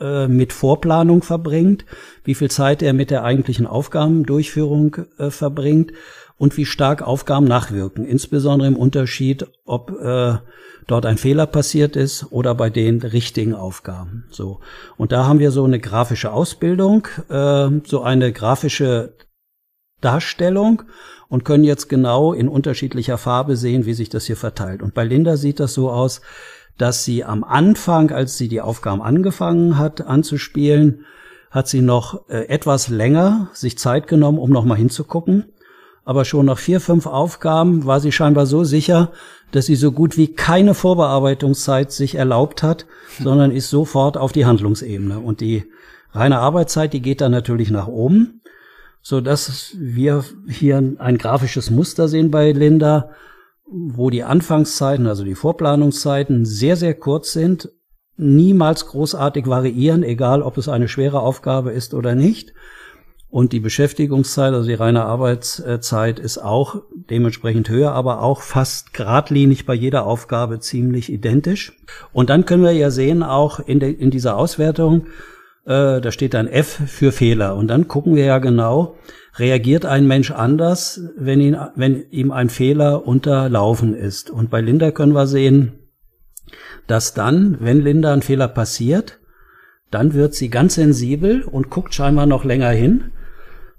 äh, 0.00 0.28
mit 0.28 0.52
Vorplanung 0.52 1.22
verbringt, 1.22 1.84
wie 2.24 2.34
viel 2.34 2.50
Zeit 2.50 2.82
er 2.82 2.92
mit 2.92 3.10
der 3.10 3.24
eigentlichen 3.24 3.66
Aufgabendurchführung 3.66 4.96
äh, 5.18 5.30
verbringt 5.30 5.92
und 6.38 6.56
wie 6.56 6.66
stark 6.66 7.02
Aufgaben 7.02 7.46
nachwirken, 7.46 8.04
insbesondere 8.04 8.68
im 8.68 8.76
Unterschied, 8.76 9.46
ob 9.64 9.90
äh, 9.90 10.34
dort 10.86 11.06
ein 11.06 11.16
Fehler 11.16 11.46
passiert 11.46 11.96
ist 11.96 12.30
oder 12.30 12.54
bei 12.54 12.70
den 12.70 13.00
richtigen 13.00 13.54
Aufgaben. 13.54 14.24
So 14.30 14.60
und 14.96 15.12
da 15.12 15.26
haben 15.26 15.38
wir 15.38 15.50
so 15.50 15.64
eine 15.64 15.80
grafische 15.80 16.32
Ausbildung, 16.32 17.08
äh, 17.28 17.70
so 17.84 18.02
eine 18.02 18.32
grafische 18.32 19.14
Darstellung 20.00 20.82
und 21.28 21.44
können 21.44 21.64
jetzt 21.64 21.88
genau 21.88 22.32
in 22.32 22.48
unterschiedlicher 22.48 23.18
Farbe 23.18 23.56
sehen, 23.56 23.86
wie 23.86 23.94
sich 23.94 24.08
das 24.08 24.26
hier 24.26 24.36
verteilt. 24.36 24.82
Und 24.82 24.94
bei 24.94 25.04
Linda 25.04 25.36
sieht 25.36 25.58
das 25.58 25.74
so 25.74 25.90
aus, 25.90 26.20
dass 26.78 27.04
sie 27.04 27.24
am 27.24 27.44
Anfang, 27.44 28.10
als 28.10 28.36
sie 28.36 28.48
die 28.48 28.60
Aufgaben 28.60 29.02
angefangen 29.02 29.78
hat 29.78 30.02
anzuspielen, 30.02 31.06
hat 31.50 31.68
sie 31.68 31.80
noch 31.80 32.28
äh, 32.28 32.48
etwas 32.48 32.88
länger 32.88 33.48
sich 33.52 33.78
Zeit 33.78 34.08
genommen, 34.08 34.38
um 34.38 34.50
noch 34.50 34.64
mal 34.64 34.76
hinzugucken. 34.76 35.46
Aber 36.04 36.24
schon 36.24 36.46
nach 36.46 36.58
vier, 36.58 36.80
fünf 36.80 37.06
Aufgaben 37.06 37.84
war 37.84 37.98
sie 38.00 38.12
scheinbar 38.12 38.46
so 38.46 38.62
sicher, 38.62 39.10
dass 39.50 39.66
sie 39.66 39.74
so 39.74 39.90
gut 39.90 40.16
wie 40.16 40.34
keine 40.34 40.74
Vorbearbeitungszeit 40.74 41.90
sich 41.90 42.14
erlaubt 42.14 42.62
hat, 42.62 42.86
sondern 43.20 43.50
ist 43.50 43.70
sofort 43.70 44.16
auf 44.16 44.32
die 44.32 44.46
Handlungsebene. 44.46 45.18
Und 45.18 45.40
die 45.40 45.64
reine 46.12 46.38
Arbeitszeit, 46.38 46.92
die 46.92 47.02
geht 47.02 47.20
dann 47.20 47.32
natürlich 47.32 47.70
nach 47.70 47.88
oben, 47.88 48.40
so 49.02 49.20
dass 49.20 49.74
wir 49.78 50.24
hier 50.48 50.94
ein 50.98 51.18
grafisches 51.18 51.70
Muster 51.70 52.06
sehen 52.06 52.30
bei 52.30 52.52
Linda, 52.52 53.10
wo 53.66 54.10
die 54.10 54.22
Anfangszeiten, 54.22 55.06
also 55.06 55.24
die 55.24 55.34
Vorplanungszeiten 55.34 56.44
sehr, 56.44 56.76
sehr 56.76 56.94
kurz 56.94 57.32
sind, 57.32 57.70
niemals 58.16 58.86
großartig 58.86 59.46
variieren, 59.46 60.02
egal 60.02 60.42
ob 60.42 60.56
es 60.56 60.68
eine 60.68 60.88
schwere 60.88 61.20
Aufgabe 61.20 61.72
ist 61.72 61.92
oder 61.94 62.14
nicht. 62.14 62.54
Und 63.28 63.52
die 63.52 63.60
Beschäftigungszeit, 63.60 64.54
also 64.54 64.68
die 64.68 64.74
reine 64.74 65.04
Arbeitszeit, 65.04 66.18
ist 66.20 66.38
auch 66.38 66.82
dementsprechend 66.94 67.68
höher, 67.68 67.92
aber 67.92 68.22
auch 68.22 68.40
fast 68.40 68.94
geradlinig 68.94 69.66
bei 69.66 69.74
jeder 69.74 70.06
Aufgabe 70.06 70.60
ziemlich 70.60 71.12
identisch. 71.12 71.72
Und 72.12 72.30
dann 72.30 72.46
können 72.46 72.62
wir 72.62 72.72
ja 72.72 72.90
sehen, 72.90 73.22
auch 73.22 73.58
in, 73.60 73.80
de, 73.80 73.92
in 73.92 74.10
dieser 74.10 74.36
Auswertung, 74.36 75.08
äh, 75.66 76.00
da 76.00 76.10
steht 76.10 76.34
ein 76.34 76.48
F 76.48 76.80
für 76.86 77.12
Fehler. 77.12 77.56
Und 77.56 77.68
dann 77.68 77.88
gucken 77.88 78.14
wir 78.14 78.24
ja 78.24 78.38
genau, 78.38 78.96
reagiert 79.38 79.84
ein 79.84 80.06
Mensch 80.06 80.30
anders, 80.30 81.00
wenn, 81.16 81.40
ihn, 81.40 81.56
wenn 81.74 82.08
ihm 82.10 82.30
ein 82.30 82.48
Fehler 82.48 83.06
unterlaufen 83.06 83.94
ist. 83.94 84.30
Und 84.30 84.48
bei 84.50 84.60
Linda 84.60 84.90
können 84.92 85.12
wir 85.12 85.26
sehen, 85.26 85.80
dass 86.86 87.14
dann, 87.14 87.58
wenn 87.60 87.80
Linda 87.80 88.12
ein 88.12 88.22
Fehler 88.22 88.48
passiert, 88.48 89.18
dann 89.90 90.14
wird 90.14 90.34
sie 90.34 90.48
ganz 90.48 90.74
sensibel 90.74 91.42
und 91.42 91.70
guckt 91.70 91.94
scheinbar 91.94 92.26
noch 92.26 92.44
länger 92.44 92.70
hin 92.70 93.12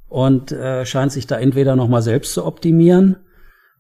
und 0.10 0.52
äh, 0.52 0.86
scheint 0.86 1.12
sich 1.12 1.28
da 1.28 1.38
entweder 1.38 1.76
nochmal 1.76 2.02
selbst 2.02 2.34
zu 2.34 2.46
optimieren, 2.46 3.18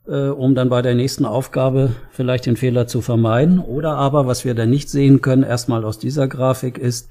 äh, 0.08 0.28
um 0.28 0.56
dann 0.56 0.70
bei 0.70 0.82
der 0.82 0.96
nächsten 0.96 1.26
Aufgabe 1.26 1.92
vielleicht 2.12 2.46
den 2.46 2.58
Fehler 2.58 2.88
zu 2.88 3.02
vermeiden. 3.02 3.60
Oder 3.60 3.96
aber, 3.96 4.28
was 4.28 4.46
wir 4.46 4.56
dann 4.56 4.70
nicht 4.70 4.90
sehen 4.90 5.22
können, 5.22 5.44
erstmal 5.44 5.86
aus 5.86 6.00
dieser 6.00 6.28
Grafik 6.28 6.78
ist, 6.78 7.10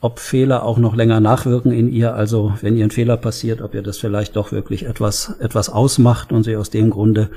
ob 0.00 0.18
Fehler 0.20 0.62
auch 0.62 0.78
noch 0.78 0.94
länger 0.94 1.20
nachwirken 1.20 1.72
in 1.72 1.88
ihr. 1.88 2.14
Also 2.14 2.54
wenn 2.60 2.76
ihr 2.76 2.84
ein 2.84 2.90
Fehler 2.90 3.16
passiert, 3.16 3.62
ob 3.62 3.74
ihr 3.74 3.82
das 3.82 3.98
vielleicht 3.98 4.36
doch 4.36 4.52
wirklich 4.52 4.84
etwas, 4.84 5.34
etwas 5.40 5.68
ausmacht 5.68 6.32
und 6.32 6.44
sie 6.44 6.56
aus 6.56 6.70
dem 6.70 6.90
Grunde 6.90 7.30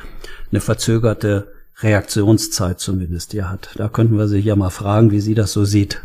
eine 0.52 0.60
verzögerte 0.60 1.52
Reaktionszeit 1.82 2.80
zumindest 2.80 3.32
hier 3.32 3.50
hat. 3.50 3.70
Da 3.76 3.88
könnten 3.88 4.18
wir 4.18 4.28
sie 4.28 4.40
ja 4.40 4.56
mal 4.56 4.70
fragen, 4.70 5.12
wie 5.12 5.22
sie 5.22 5.36
das 5.36 5.54
so 5.54 5.64
sieht. 5.64 6.02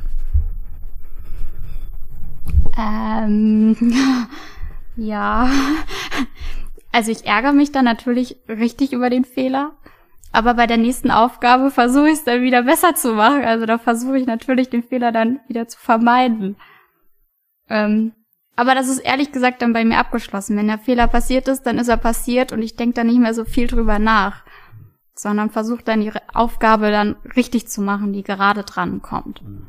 Ähm, 2.79 3.77
ja. 4.97 5.51
Also 6.93 7.11
ich 7.11 7.27
ärgere 7.27 7.53
mich 7.53 7.73
dann 7.73 7.85
natürlich 7.85 8.37
richtig 8.49 8.93
über 8.93 9.11
den 9.11 9.25
Fehler. 9.25 9.73
Aber 10.35 10.55
bei 10.55 10.67
der 10.67 10.79
nächsten 10.79 11.13
Aufgabe 11.13 11.71
versuche 11.71 12.09
ich 12.09 12.15
es 12.15 12.25
dann 12.25 12.43
wieder 12.43 12.65
besser 12.65 12.97
zu 12.97 13.13
machen. 13.13 13.45
Also 13.45 13.67
da 13.67 13.79
versuche 13.79 14.19
ich 14.19 14.27
natürlich 14.27 14.69
den 14.69 14.83
Fehler 14.83 15.13
dann 15.13 15.39
wieder 15.47 15.69
zu 15.69 15.79
vermeiden. 15.79 16.57
Ähm, 17.69 18.15
aber 18.57 18.75
das 18.75 18.89
ist 18.89 18.99
ehrlich 18.99 19.31
gesagt 19.31 19.63
dann 19.63 19.73
bei 19.73 19.85
mir 19.85 19.99
abgeschlossen. 19.99 20.57
Wenn 20.57 20.67
der 20.67 20.81
Fehler 20.81 21.07
passiert 21.07 21.47
ist, 21.47 21.63
dann 21.63 21.79
ist 21.79 21.87
er 21.87 21.99
passiert 21.99 22.51
und 22.51 22.63
ich 22.63 22.75
denke 22.75 22.95
da 22.95 23.05
nicht 23.05 23.21
mehr 23.21 23.33
so 23.33 23.45
viel 23.45 23.69
drüber 23.69 24.01
nach. 24.01 24.43
Sondern 25.15 25.51
versuche 25.51 25.85
dann 25.85 26.01
die 26.01 26.11
Aufgabe 26.33 26.91
dann 26.91 27.15
richtig 27.37 27.69
zu 27.69 27.81
machen, 27.81 28.13
die 28.13 28.25
gerade 28.25 28.65
dran 28.65 29.03
kommt. 29.03 29.41
Mhm. 29.41 29.69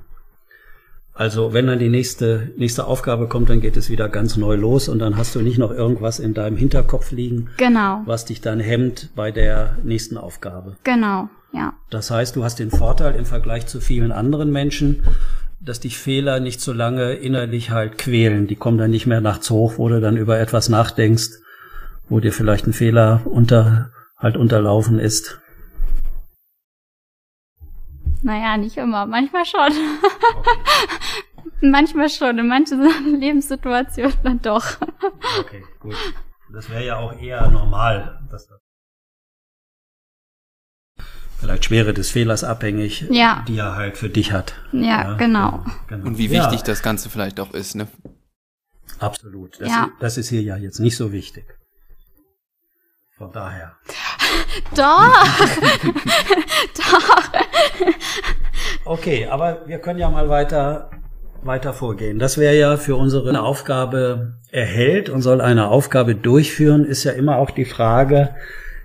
Also 1.18 1.54
wenn 1.54 1.68
dann 1.68 1.80
die 1.80 1.90
nächste, 1.90 2.52
nächste 2.58 2.86
Aufgabe 2.86 3.30
kommt, 3.30 3.50
dann 3.50 3.62
geht 3.62 3.78
es 3.78 3.90
wieder 3.90 4.10
ganz 4.10 4.36
neu 4.36 4.56
los 4.56 4.90
und 4.90 5.00
dann 5.00 5.16
hast 5.16 5.34
du 5.34 5.42
nicht 5.42 5.58
noch 5.58 5.72
irgendwas 5.72 6.20
in 6.20 6.34
deinem 6.34 6.58
Hinterkopf 6.58 7.12
liegen, 7.12 7.48
genau. 7.56 8.02
was 8.06 8.26
dich 8.26 8.42
dann 8.42 8.60
hemmt 8.60 9.12
bei 9.16 9.32
der 9.32 9.78
nächsten 9.84 10.18
Aufgabe. 10.18 10.76
Genau, 10.84 11.30
ja. 11.54 11.74
Das 11.90 12.12
heißt, 12.12 12.36
du 12.36 12.44
hast 12.44 12.60
den 12.60 12.70
Vorteil 12.70 13.16
im 13.16 13.26
Vergleich 13.26 13.66
zu 13.66 13.80
vielen 13.80 14.12
anderen 14.12 14.52
Menschen, 14.52 15.04
dass 15.62 15.80
dich 15.80 15.98
Fehler 15.98 16.42
nicht 16.42 16.60
so 16.60 16.74
lange 16.74 17.14
innerlich 17.14 17.72
halt 17.72 17.98
quälen. 17.98 18.48
Die 18.48 18.58
kommen 18.58 18.78
dann 18.78 18.92
nicht 18.92 19.08
mehr 19.08 19.22
nachts 19.22 19.50
hoch, 19.50 19.76
wo 19.78 19.88
du 19.88 20.02
dann 20.02 20.18
über 20.18 20.38
etwas 20.38 20.68
nachdenkst, 20.68 21.30
wo 22.10 22.20
dir 22.20 22.34
vielleicht 22.34 22.68
ein 22.68 22.74
Fehler 22.74 23.22
unter, 23.24 23.90
halt 24.18 24.36
unterlaufen 24.36 25.00
ist. 25.00 25.40
Naja, 28.26 28.58
nicht 28.58 28.76
immer. 28.78 29.06
Manchmal 29.06 29.46
schon. 29.46 29.70
Okay. 29.70 30.50
Manchmal 31.62 32.10
schon. 32.10 32.40
In 32.40 32.48
manchen 32.48 32.82
Lebenssituationen 33.20 34.18
dann 34.24 34.42
doch. 34.42 34.66
Okay, 35.40 35.64
gut. 35.80 35.96
Das 36.52 36.68
wäre 36.72 36.84
ja 36.84 36.98
auch 36.98 37.14
eher 37.22 37.48
normal, 37.52 38.20
dass 38.32 38.48
das 38.48 38.60
vielleicht 41.38 41.66
Schwere 41.66 41.94
des 41.94 42.10
Fehlers 42.10 42.44
abhängig, 42.44 43.06
ja. 43.12 43.46
die 43.48 43.58
er 43.58 43.76
halt 43.76 43.96
für 43.96 44.10
dich 44.10 44.32
hat. 44.32 44.56
Ja, 44.72 44.82
ja 44.82 45.14
genau. 45.18 45.64
genau. 45.88 46.08
Und 46.08 46.18
wie 46.18 46.32
wichtig 46.32 46.62
ja. 46.62 46.66
das 46.66 46.82
Ganze 46.82 47.12
vielleicht 47.12 47.40
auch 47.40 47.54
ist, 47.54 47.76
ne? 47.76 47.88
Absolut. 48.98 49.62
Das, 49.62 49.70
ja. 49.70 49.84
ist, 49.84 49.92
das 50.00 50.18
ist 50.18 50.30
hier 50.30 50.42
ja 50.42 50.58
jetzt 50.58 50.80
nicht 50.80 50.98
so 50.98 51.12
wichtig. 51.12 51.55
Von 53.18 53.32
daher. 53.32 53.72
Doch! 54.76 55.26
Doch! 56.78 57.32
Okay, 58.84 59.26
aber 59.28 59.62
wir 59.68 59.80
können 59.80 60.00
ja 60.00 60.10
mal 60.10 60.28
weiter, 60.28 60.90
weiter 61.42 61.72
vorgehen. 61.72 62.20
Das 62.20 62.38
wäre 62.38 62.58
ja 62.58 62.76
für 62.76 62.98
unsere 62.98 63.42
Aufgabe 63.42 64.34
erhält 64.52 65.08
und 65.08 65.22
soll 65.22 65.40
eine 65.40 65.70
Aufgabe 65.70 66.14
durchführen, 66.14 66.84
ist 66.84 67.06
ja 67.06 67.14
immer 67.14 67.38
auch 67.38 67.52
die 67.52 67.64
Frage, 67.64 68.36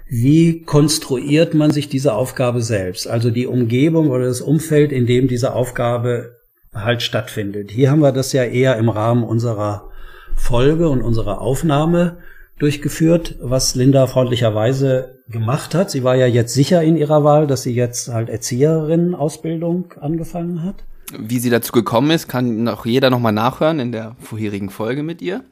wie 0.09 0.63
konstruiert 0.63 1.55
man 1.55 1.73
sich 1.73 1.89
diese 1.89 2.15
Aufgabe 2.15 2.63
selbst? 2.63 3.09
Also 3.09 3.33
die 3.33 3.49
Umgebung 3.49 4.11
oder 4.11 4.27
das 4.27 4.41
Umfeld, 4.41 4.93
in 4.93 5.07
dem 5.07 5.27
diese 5.27 5.55
Aufgabe 5.55 6.37
halt 6.73 7.03
stattfindet. 7.03 7.73
Hier 7.73 7.91
haben 7.91 8.01
wir 8.01 8.13
das 8.13 8.33
ja 8.33 8.45
eher 8.45 8.77
im 8.77 8.91
Rahmen 8.91 9.25
unserer 9.25 9.89
Folge 10.37 10.89
und 10.89 11.03
unserer 11.03 11.41
Aufnahme 11.41 12.19
durchgeführt, 12.61 13.37
was 13.41 13.75
Linda 13.75 14.07
freundlicherweise 14.07 15.23
gemacht 15.29 15.75
hat. 15.75 15.91
Sie 15.91 16.05
war 16.05 16.15
ja 16.15 16.27
jetzt 16.27 16.55
sicher 16.55 16.83
in 16.83 16.97
ihrer 16.97 17.25
Wahl, 17.25 17.47
dass 17.47 17.63
sie 17.63 17.75
jetzt 17.75 18.09
halt 18.09 18.29
Erzieherinnen-Ausbildung 18.29 19.95
angefangen 19.99 20.63
hat. 20.63 20.85
Wie 21.19 21.41
sie 21.41 21.51
dazu 21.51 21.73
gekommen 21.73 22.11
ist, 22.11 22.29
kann 22.29 22.69
auch 22.69 22.87
jeder 22.87 23.11
nochmal 23.11 23.33
nachhören 23.33 23.81
in 23.81 23.93
der 23.93 24.15
vorherigen 24.21 24.71
Folge 24.71 25.03
mit 25.03 25.23
ihr. 25.23 25.43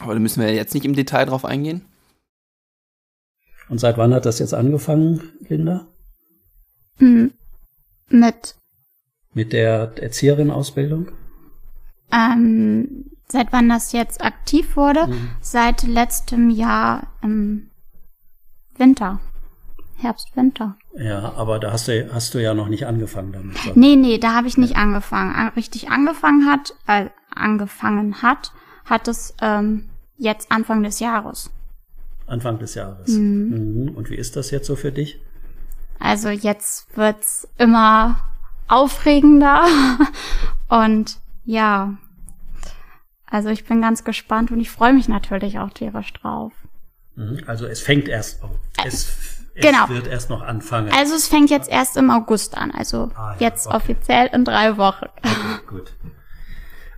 Aber 0.00 0.14
da 0.14 0.20
müssen 0.20 0.40
wir 0.40 0.54
jetzt 0.54 0.74
nicht 0.74 0.86
im 0.86 0.94
Detail 0.94 1.26
drauf 1.26 1.44
eingehen. 1.44 1.82
Und 3.68 3.78
seit 3.78 3.98
wann 3.98 4.14
hat 4.14 4.24
das 4.24 4.38
jetzt 4.38 4.54
angefangen, 4.54 5.22
Linda? 5.48 5.86
Mhm. 6.98 7.32
Mit. 8.08 8.54
Mit 9.34 9.52
der 9.52 9.92
Erzieherin-Ausbildung? 10.00 11.10
Ähm, 12.12 13.11
Seit 13.32 13.50
wann 13.50 13.70
das 13.70 13.92
jetzt 13.92 14.22
aktiv 14.22 14.76
wurde? 14.76 15.06
Mhm. 15.06 15.30
Seit 15.40 15.84
letztem 15.84 16.50
Jahr 16.50 17.06
im 17.22 17.70
Winter. 18.76 19.20
Herbst, 19.96 20.36
Winter. 20.36 20.76
Ja, 20.94 21.32
aber 21.34 21.58
da 21.58 21.72
hast 21.72 21.88
du, 21.88 22.12
hast 22.12 22.34
du 22.34 22.42
ja 22.42 22.52
noch 22.52 22.68
nicht 22.68 22.86
angefangen 22.86 23.32
damit. 23.32 23.74
Nee, 23.74 23.96
nee, 23.96 24.18
da 24.18 24.34
habe 24.34 24.48
ich 24.48 24.58
nicht 24.58 24.74
ja. 24.74 24.82
angefangen. 24.82 25.48
Richtig 25.56 25.88
angefangen 25.88 26.44
hat, 26.44 26.74
äh, 26.86 27.08
angefangen 27.34 28.20
hat, 28.20 28.52
hat 28.84 29.08
es 29.08 29.34
ähm, 29.40 29.88
jetzt 30.18 30.52
Anfang 30.52 30.82
des 30.82 31.00
Jahres. 31.00 31.50
Anfang 32.26 32.58
des 32.58 32.74
Jahres. 32.74 33.08
Mhm. 33.12 33.84
Mhm. 33.86 33.88
Und 33.96 34.10
wie 34.10 34.16
ist 34.16 34.36
das 34.36 34.50
jetzt 34.50 34.66
so 34.66 34.76
für 34.76 34.92
dich? 34.92 35.18
Also 35.98 36.28
jetzt 36.28 36.94
wird's 36.98 37.48
immer 37.56 38.18
aufregender 38.68 39.64
und 40.68 41.16
ja, 41.46 41.96
also 43.32 43.48
ich 43.48 43.64
bin 43.64 43.80
ganz 43.80 44.04
gespannt 44.04 44.50
und 44.50 44.60
ich 44.60 44.70
freue 44.70 44.92
mich 44.92 45.08
natürlich 45.08 45.58
auch 45.58 45.70
tierisch 45.70 46.12
drauf. 46.12 46.52
Mhm. 47.16 47.40
Also 47.46 47.66
es 47.66 47.80
fängt 47.80 48.06
erst, 48.06 48.44
oh, 48.44 48.50
es, 48.84 49.40
es 49.54 49.62
genau. 49.62 49.88
wird 49.88 50.06
erst 50.06 50.28
noch 50.28 50.42
anfangen. 50.42 50.90
Also 50.92 51.14
es 51.14 51.28
fängt 51.28 51.48
jetzt 51.48 51.70
erst 51.70 51.96
im 51.96 52.10
August 52.10 52.56
an, 52.58 52.70
also 52.70 53.10
ah, 53.14 53.34
ja, 53.38 53.48
jetzt 53.48 53.66
okay. 53.66 53.76
offiziell 53.76 54.26
in 54.34 54.44
drei 54.44 54.76
Wochen. 54.76 55.06
Okay, 55.16 55.66
gut. 55.66 55.94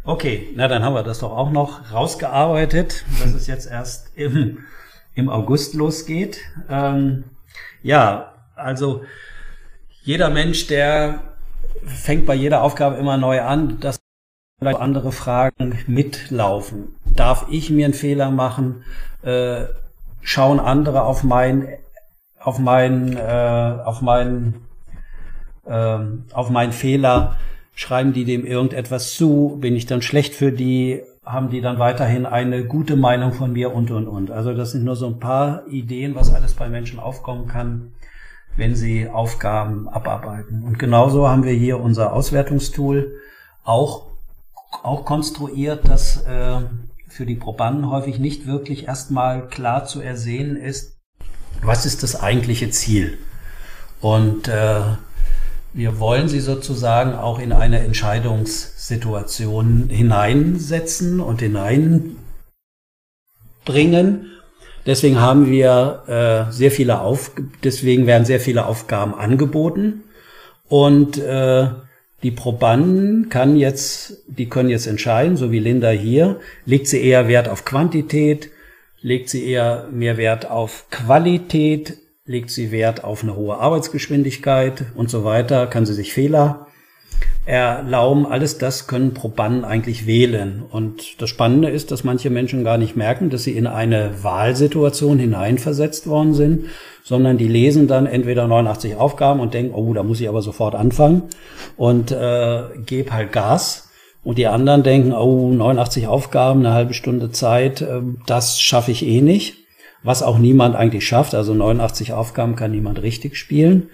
Okay, 0.02 0.52
na 0.56 0.66
dann 0.66 0.82
haben 0.82 0.94
wir 0.94 1.04
das 1.04 1.20
doch 1.20 1.30
auch 1.30 1.52
noch 1.52 1.92
rausgearbeitet, 1.92 3.04
dass 3.20 3.32
es 3.32 3.46
jetzt 3.46 3.70
erst 3.70 4.10
im, 4.16 4.58
im 5.14 5.30
August 5.30 5.74
losgeht. 5.74 6.40
Ähm, 6.68 7.24
ja, 7.82 8.34
also 8.56 9.04
jeder 10.02 10.30
Mensch, 10.30 10.66
der 10.66 11.20
fängt 11.84 12.26
bei 12.26 12.34
jeder 12.34 12.62
Aufgabe 12.62 12.96
immer 12.96 13.16
neu 13.16 13.40
an. 13.40 13.78
Das 13.80 14.03
vielleicht 14.58 14.80
andere 14.80 15.12
Fragen 15.12 15.78
mitlaufen. 15.86 16.94
Darf 17.04 17.46
ich 17.50 17.70
mir 17.70 17.86
einen 17.86 17.94
Fehler 17.94 18.30
machen? 18.30 18.84
Äh, 19.22 19.64
schauen 20.20 20.60
andere 20.60 21.02
auf 21.02 21.22
mein, 21.22 21.68
auf 22.38 22.58
mein, 22.58 23.16
äh, 23.16 23.78
auf 23.84 24.00
mein, 24.00 24.54
äh, 25.66 25.98
auf 26.32 26.50
meinen 26.50 26.72
Fehler? 26.72 27.36
Schreiben 27.74 28.12
die 28.12 28.24
dem 28.24 28.46
irgendetwas 28.46 29.14
zu? 29.14 29.58
Bin 29.60 29.74
ich 29.74 29.86
dann 29.86 30.02
schlecht 30.02 30.34
für 30.34 30.52
die? 30.52 31.02
Haben 31.24 31.50
die 31.50 31.60
dann 31.60 31.78
weiterhin 31.78 32.26
eine 32.26 32.64
gute 32.64 32.96
Meinung 32.96 33.32
von 33.32 33.52
mir 33.52 33.74
und, 33.74 33.90
und, 33.90 34.06
und. 34.06 34.30
Also 34.30 34.54
das 34.54 34.72
sind 34.72 34.84
nur 34.84 34.94
so 34.94 35.06
ein 35.06 35.18
paar 35.18 35.66
Ideen, 35.68 36.14
was 36.14 36.32
alles 36.32 36.54
bei 36.54 36.68
Menschen 36.68 37.00
aufkommen 37.00 37.48
kann, 37.48 37.92
wenn 38.56 38.74
sie 38.74 39.08
Aufgaben 39.08 39.88
abarbeiten. 39.88 40.62
Und 40.62 40.78
genauso 40.78 41.28
haben 41.28 41.44
wir 41.44 41.54
hier 41.54 41.80
unser 41.80 42.12
Auswertungstool 42.12 43.16
auch 43.64 44.13
auch 44.84 45.04
konstruiert, 45.04 45.88
dass 45.88 46.24
äh, 46.26 46.60
für 47.08 47.26
die 47.26 47.36
Probanden 47.36 47.90
häufig 47.90 48.18
nicht 48.18 48.46
wirklich 48.46 48.86
erstmal 48.86 49.48
klar 49.48 49.84
zu 49.84 50.00
ersehen 50.00 50.56
ist, 50.56 50.96
was 51.62 51.86
ist 51.86 52.02
das 52.02 52.20
eigentliche 52.20 52.70
Ziel. 52.70 53.18
Und 54.00 54.48
äh, 54.48 54.80
wir 55.72 55.98
wollen 55.98 56.28
sie 56.28 56.40
sozusagen 56.40 57.14
auch 57.14 57.38
in 57.38 57.52
eine 57.52 57.80
Entscheidungssituation 57.80 59.88
hineinsetzen 59.88 61.20
und 61.20 61.40
hineinbringen. 61.40 62.16
Deswegen 64.86 65.20
haben 65.20 65.46
wir 65.46 66.48
äh, 66.48 66.52
sehr 66.52 66.70
viele 66.70 67.00
Auf, 67.00 67.32
deswegen 67.62 68.06
werden 68.06 68.26
sehr 68.26 68.40
viele 68.40 68.66
Aufgaben 68.66 69.14
angeboten 69.14 70.02
und 70.68 71.16
äh, 71.16 71.68
die 72.24 72.30
Probanden 72.30 73.28
kann 73.28 73.54
jetzt, 73.54 74.24
die 74.26 74.48
können 74.48 74.70
jetzt 74.70 74.86
entscheiden, 74.86 75.36
so 75.36 75.52
wie 75.52 75.58
Linda 75.58 75.90
hier, 75.90 76.40
legt 76.64 76.88
sie 76.88 77.02
eher 77.02 77.28
Wert 77.28 77.48
auf 77.48 77.66
Quantität, 77.66 78.50
legt 79.02 79.28
sie 79.28 79.46
eher 79.46 79.88
mehr 79.92 80.16
Wert 80.16 80.50
auf 80.50 80.86
Qualität, 80.90 81.98
legt 82.24 82.50
sie 82.50 82.72
Wert 82.72 83.04
auf 83.04 83.22
eine 83.22 83.36
hohe 83.36 83.58
Arbeitsgeschwindigkeit? 83.58 84.86
Und 84.94 85.10
so 85.10 85.24
weiter, 85.24 85.66
kann 85.66 85.84
sie 85.84 85.92
sich 85.92 86.14
Fehler 86.14 86.66
erlauben. 87.46 88.26
Alles 88.26 88.58
das 88.58 88.86
können 88.86 89.14
Probanden 89.14 89.64
eigentlich 89.64 90.06
wählen. 90.06 90.62
Und 90.68 91.20
das 91.20 91.30
Spannende 91.30 91.68
ist, 91.68 91.90
dass 91.90 92.04
manche 92.04 92.30
Menschen 92.30 92.64
gar 92.64 92.78
nicht 92.78 92.96
merken, 92.96 93.30
dass 93.30 93.44
sie 93.44 93.56
in 93.56 93.66
eine 93.66 94.22
Wahlsituation 94.22 95.18
hineinversetzt 95.18 96.06
worden 96.06 96.34
sind, 96.34 96.66
sondern 97.02 97.36
die 97.36 97.48
lesen 97.48 97.86
dann 97.86 98.06
entweder 98.06 98.46
89 98.48 98.96
Aufgaben 98.96 99.40
und 99.40 99.52
denken, 99.52 99.74
oh, 99.74 99.92
da 99.92 100.02
muss 100.02 100.20
ich 100.20 100.28
aber 100.28 100.40
sofort 100.40 100.74
anfangen 100.74 101.24
und 101.76 102.10
äh, 102.12 102.62
gebe 102.86 103.12
halt 103.12 103.32
Gas. 103.32 103.90
Und 104.22 104.38
die 104.38 104.46
anderen 104.46 104.82
denken, 104.82 105.12
oh, 105.12 105.50
89 105.50 106.06
Aufgaben, 106.06 106.60
eine 106.60 106.74
halbe 106.74 106.94
Stunde 106.94 107.30
Zeit, 107.30 107.82
äh, 107.82 108.00
das 108.26 108.58
schaffe 108.58 108.90
ich 108.90 109.06
eh 109.06 109.20
nicht. 109.20 109.58
Was 110.02 110.22
auch 110.22 110.38
niemand 110.38 110.76
eigentlich 110.76 111.06
schafft. 111.06 111.34
Also 111.34 111.54
89 111.54 112.12
Aufgaben 112.12 112.56
kann 112.56 112.70
niemand 112.70 113.02
richtig 113.02 113.36
spielen. 113.36 113.90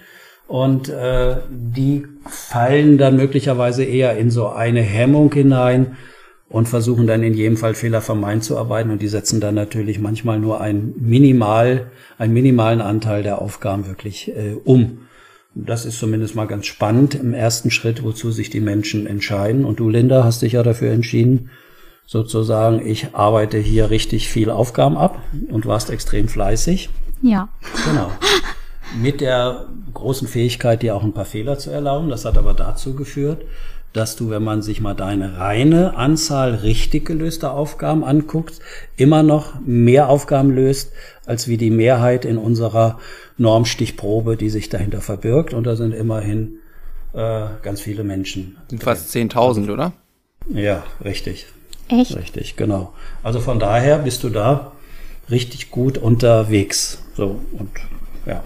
Und 0.50 0.88
äh, 0.88 1.36
die 1.48 2.06
fallen 2.26 2.98
dann 2.98 3.16
möglicherweise 3.16 3.84
eher 3.84 4.18
in 4.18 4.30
so 4.30 4.48
eine 4.48 4.82
Hemmung 4.82 5.32
hinein, 5.32 5.96
und 6.50 6.68
versuchen 6.68 7.06
dann 7.06 7.22
in 7.22 7.32
jedem 7.32 7.56
Fall 7.56 7.74
Fehler 7.74 8.00
vermeiden 8.00 8.42
zu 8.42 8.58
arbeiten 8.58 8.90
und 8.90 9.00
die 9.00 9.08
setzen 9.08 9.40
dann 9.40 9.54
natürlich 9.54 10.00
manchmal 10.00 10.40
nur 10.40 10.60
ein 10.60 10.92
minimal, 10.98 11.92
einen 12.18 12.34
minimalen 12.34 12.80
Anteil 12.80 13.22
der 13.22 13.40
Aufgaben 13.40 13.86
wirklich 13.86 14.28
äh, 14.36 14.56
um. 14.64 15.06
Das 15.54 15.84
ist 15.84 15.98
zumindest 15.98 16.34
mal 16.34 16.46
ganz 16.46 16.66
spannend 16.66 17.14
im 17.14 17.34
ersten 17.34 17.70
Schritt, 17.70 18.02
wozu 18.02 18.32
sich 18.32 18.50
die 18.50 18.60
Menschen 18.60 19.06
entscheiden. 19.06 19.64
Und 19.64 19.78
du, 19.78 19.88
Linda, 19.88 20.24
hast 20.24 20.42
dich 20.42 20.52
ja 20.52 20.62
dafür 20.62 20.92
entschieden, 20.92 21.50
sozusagen, 22.04 22.84
ich 22.84 23.14
arbeite 23.14 23.58
hier 23.58 23.90
richtig 23.90 24.28
viel 24.28 24.50
Aufgaben 24.50 24.96
ab 24.96 25.22
und 25.50 25.66
warst 25.66 25.90
extrem 25.90 26.28
fleißig. 26.28 26.90
Ja. 27.22 27.48
Genau. 27.88 28.10
Mit 28.96 29.20
der 29.20 29.66
großen 29.94 30.26
Fähigkeit, 30.26 30.82
dir 30.82 30.96
auch 30.96 31.04
ein 31.04 31.12
paar 31.12 31.24
Fehler 31.24 31.58
zu 31.58 31.70
erlauben. 31.70 32.08
Das 32.10 32.24
hat 32.24 32.36
aber 32.36 32.54
dazu 32.54 32.94
geführt, 32.94 33.44
dass 33.92 34.16
du, 34.16 34.30
wenn 34.30 34.42
man 34.42 34.62
sich 34.62 34.80
mal 34.80 34.94
deine 34.94 35.38
reine 35.38 35.96
Anzahl 35.96 36.54
richtig 36.54 37.06
gelöster 37.06 37.52
Aufgaben 37.52 38.04
anguckt, 38.04 38.60
immer 38.96 39.22
noch 39.22 39.54
mehr 39.64 40.08
Aufgaben 40.08 40.50
löst, 40.50 40.92
als 41.26 41.48
wie 41.48 41.56
die 41.56 41.70
Mehrheit 41.70 42.24
in 42.24 42.38
unserer 42.38 42.98
Normstichprobe, 43.36 44.36
die 44.36 44.50
sich 44.50 44.68
dahinter 44.68 45.00
verbirgt. 45.00 45.54
Und 45.54 45.64
da 45.64 45.76
sind 45.76 45.92
immerhin 45.92 46.58
äh, 47.12 47.46
ganz 47.62 47.80
viele 47.80 48.04
Menschen. 48.04 48.56
Sind 48.68 48.82
fast 48.82 49.14
10.000, 49.14 49.72
oder? 49.72 49.92
Ja, 50.52 50.84
richtig. 51.04 51.46
Echt? 51.88 52.16
Richtig, 52.16 52.56
genau. 52.56 52.92
Also 53.22 53.40
von 53.40 53.58
daher 53.58 53.98
bist 53.98 54.22
du 54.22 54.28
da 54.28 54.72
richtig 55.30 55.70
gut 55.70 55.98
unterwegs. 55.98 57.02
So 57.16 57.40
und 57.52 57.70
ja. 58.26 58.42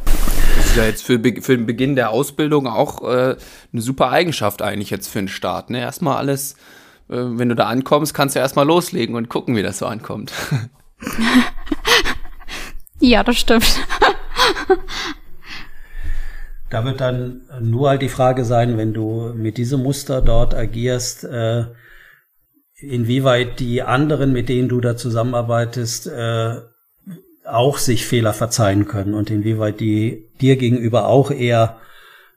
Das 0.57 0.67
ist 0.67 0.77
ja 0.77 0.85
jetzt 0.85 1.03
für, 1.03 1.19
für 1.19 1.57
den 1.57 1.67
Beginn 1.67 1.97
der 1.97 2.11
Ausbildung 2.11 2.67
auch 2.67 3.03
äh, 3.03 3.37
eine 3.73 3.83
super 3.83 4.11
Eigenschaft 4.11 4.63
eigentlich 4.63 4.91
jetzt 4.91 5.09
für 5.09 5.19
den 5.19 5.29
Start. 5.29 5.71
Ne? 5.71 5.81
Erstmal 5.81 6.17
alles, 6.17 6.55
äh, 7.09 7.17
wenn 7.17 7.49
du 7.49 7.55
da 7.55 7.67
ankommst, 7.67 8.15
kannst 8.15 8.37
du 8.37 8.41
erstmal 8.41 8.67
loslegen 8.67 9.15
und 9.17 9.29
gucken, 9.29 9.57
wie 9.57 9.63
das 9.63 9.79
so 9.79 9.87
ankommt. 9.87 10.33
ja, 13.01 13.23
das 13.25 13.37
stimmt. 13.37 13.81
da 16.71 16.85
wird 16.85 17.01
dann 17.01 17.43
nur 17.61 17.91
halt 17.91 18.03
die 18.03 18.09
Frage 18.09 18.45
sein, 18.45 18.79
wenn 18.79 18.95
du 18.95 19.33
mit 19.35 19.59
diesem 19.59 19.83
Muster 19.83 20.23
dort 20.23 20.55
agierst, 20.55 21.25
äh, 21.25 21.65
inwieweit 22.77 23.61
die 23.61 23.83
anderen, 23.83 24.33
mit 24.33 24.49
denen 24.49 24.69
du 24.69 24.81
da 24.81 24.97
zusammenarbeitest, 24.97 26.07
äh, 26.07 26.61
auch 27.47 27.79
sich 27.79 28.07
Fehler 28.07 28.33
verzeihen 28.33 28.87
können 28.87 29.15
und 29.15 29.31
inwieweit 29.31 29.81
die 29.81 30.25
dir 30.41 30.57
gegenüber 30.57 31.07
auch 31.09 31.31
eher 31.31 31.77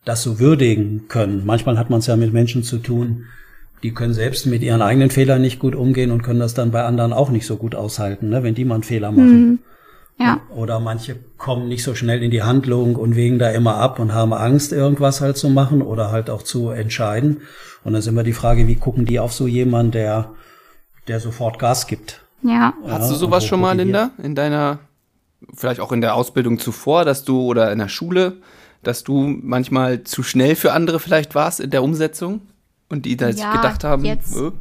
das 0.06 0.24
so 0.24 0.40
würdigen 0.40 1.08
können. 1.08 1.44
Manchmal 1.46 1.78
hat 1.78 1.90
man 1.90 2.00
es 2.00 2.08
ja 2.08 2.16
mit 2.16 2.34
Menschen 2.34 2.64
zu 2.64 2.78
tun, 2.78 3.26
die 3.84 3.94
können 3.94 4.14
selbst 4.14 4.46
mit 4.46 4.64
ihren 4.64 4.82
eigenen 4.82 5.10
Fehlern 5.10 5.42
nicht 5.42 5.60
gut 5.60 5.76
umgehen 5.76 6.12
und 6.12 6.24
können 6.24 6.40
das 6.40 6.54
dann 6.54 6.72
bei 6.72 6.84
anderen 6.84 7.14
auch 7.14 7.30
nicht 7.30 7.46
so 7.46 7.58
gut 7.58 7.76
aushalten, 7.76 8.30
ne, 8.30 8.44
wenn 8.44 8.56
die 8.56 8.66
mal 8.66 8.76
einen 8.76 8.84
Fehler 8.84 9.12
machen. 9.12 9.50
Mhm. 9.50 9.60
Ja. 10.20 10.42
Oder 10.56 10.80
manche 10.80 11.16
kommen 11.38 11.68
nicht 11.68 11.84
so 11.84 11.94
schnell 11.94 12.24
in 12.24 12.32
die 12.32 12.42
Handlung 12.42 12.96
und 12.96 13.16
wägen 13.16 13.38
da 13.38 13.52
immer 13.52 13.76
ab 13.76 14.00
und 14.00 14.14
haben 14.14 14.34
Angst, 14.34 14.72
irgendwas 14.72 15.22
halt 15.22 15.38
zu 15.38 15.50
machen 15.50 15.84
oder 15.84 16.12
halt 16.12 16.32
auch 16.32 16.42
zu 16.42 16.72
entscheiden. 16.72 17.42
Und 17.84 17.94
dann 17.94 18.00
ist 18.00 18.08
immer 18.08 18.24
die 18.24 18.34
Frage, 18.34 18.68
wie 18.68 18.78
gucken 18.78 19.06
die 19.06 19.20
auf 19.20 19.32
so 19.32 19.46
jemanden, 19.46 19.92
der, 19.92 20.32
der 21.08 21.20
sofort 21.20 21.60
Gas 21.60 21.86
gibt. 21.86 22.22
Ja. 22.42 22.74
Hast 22.88 23.12
du 23.12 23.16
sowas 23.16 23.46
schon 23.46 23.62
mal, 23.62 23.78
Linda, 23.78 24.10
in 24.22 24.34
deiner 24.34 24.80
vielleicht 25.54 25.80
auch 25.80 25.92
in 25.92 26.02
der 26.02 26.16
Ausbildung 26.16 26.60
zuvor, 26.60 27.06
dass 27.06 27.24
du 27.24 27.42
oder 27.42 27.72
in 27.72 27.80
der 27.80 27.90
Schule, 27.90 28.38
dass 28.84 29.04
du 29.04 29.28
manchmal 29.42 30.04
zu 30.04 30.24
schnell 30.24 30.56
für 30.56 30.74
andere 30.74 31.00
vielleicht 31.00 31.36
warst 31.36 31.60
in 31.60 31.70
der 31.70 31.84
Umsetzung 31.84 32.42
und 32.90 33.06
die 33.06 33.18
da 33.18 33.30
ja, 33.30 33.56
gedacht 33.56 33.84
haben, 33.84 34.06
jetzt 34.06 34.36
äh? 34.36 34.52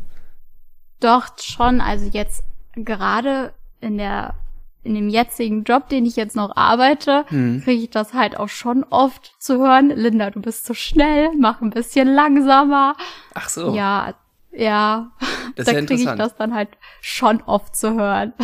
doch 1.00 1.26
schon, 1.40 1.80
also 1.80 2.06
jetzt 2.06 2.44
gerade 2.74 3.52
in 3.80 3.98
der 3.98 4.34
in 4.82 4.94
dem 4.94 5.08
jetzigen 5.08 5.64
Job, 5.64 5.88
den 5.88 6.06
ich 6.06 6.14
jetzt 6.14 6.36
noch 6.36 6.56
arbeite, 6.56 7.24
hm. 7.28 7.60
kriege 7.64 7.82
ich 7.82 7.90
das 7.90 8.14
halt 8.14 8.38
auch 8.38 8.48
schon 8.48 8.84
oft 8.84 9.34
zu 9.40 9.58
hören. 9.58 9.90
Linda, 9.90 10.30
du 10.30 10.40
bist 10.40 10.64
zu 10.64 10.74
schnell, 10.74 11.30
mach 11.38 11.60
ein 11.60 11.70
bisschen 11.70 12.06
langsamer. 12.06 12.94
Ach 13.34 13.48
so. 13.48 13.74
Ja, 13.74 14.14
ja. 14.56 15.12
Das 15.54 15.66
da 15.66 15.72
kriege 15.72 15.94
ich 15.94 16.04
das 16.04 16.36
dann 16.36 16.54
halt 16.54 16.68
schon 17.00 17.42
oft 17.42 17.76
zu 17.76 17.94
hören. 17.94 18.34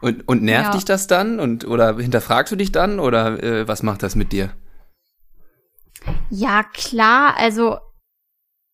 Und, 0.00 0.28
und 0.28 0.42
nervt 0.42 0.66
ja. 0.66 0.72
dich 0.72 0.84
das 0.84 1.06
dann? 1.06 1.40
Und, 1.40 1.66
oder 1.66 1.96
hinterfragst 1.96 2.52
du 2.52 2.56
dich 2.56 2.72
dann? 2.72 3.00
Oder 3.00 3.42
äh, 3.42 3.66
was 3.66 3.82
macht 3.82 4.02
das 4.02 4.14
mit 4.14 4.32
dir? 4.32 4.54
Ja, 6.30 6.62
klar. 6.62 7.36
Also, 7.38 7.78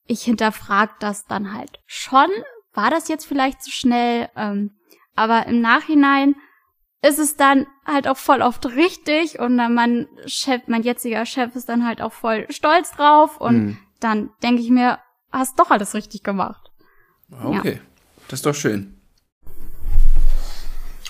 ich 0.06 0.22
hinterfrag 0.22 0.98
das 1.00 1.26
dann 1.26 1.54
halt 1.54 1.78
schon. 1.86 2.26
War 2.72 2.90
das 2.90 3.08
jetzt 3.08 3.26
vielleicht 3.26 3.62
zu 3.62 3.70
schnell? 3.70 4.28
Ähm, 4.36 4.72
aber 5.14 5.46
im 5.46 5.60
Nachhinein 5.60 6.34
ist 7.02 7.18
es 7.18 7.36
dann 7.36 7.66
halt 7.86 8.06
auch 8.08 8.16
voll 8.16 8.42
oft 8.42 8.66
richtig 8.66 9.38
und 9.38 9.56
dann 9.56 9.74
mein 9.74 10.08
Chef, 10.26 10.62
mein 10.66 10.82
jetziger 10.82 11.24
Chef 11.24 11.54
ist 11.56 11.68
dann 11.68 11.86
halt 11.86 12.02
auch 12.02 12.12
voll 12.12 12.46
stolz 12.50 12.92
drauf 12.92 13.40
und 13.40 13.54
hm. 13.54 13.78
dann 14.00 14.30
denke 14.42 14.62
ich 14.62 14.70
mir, 14.70 14.98
hast 15.32 15.58
doch 15.58 15.70
alles 15.70 15.94
richtig 15.94 16.22
gemacht. 16.22 16.70
Okay, 17.44 17.74
ja. 17.74 17.80
das 18.28 18.40
ist 18.40 18.46
doch 18.46 18.54
schön. 18.54 18.94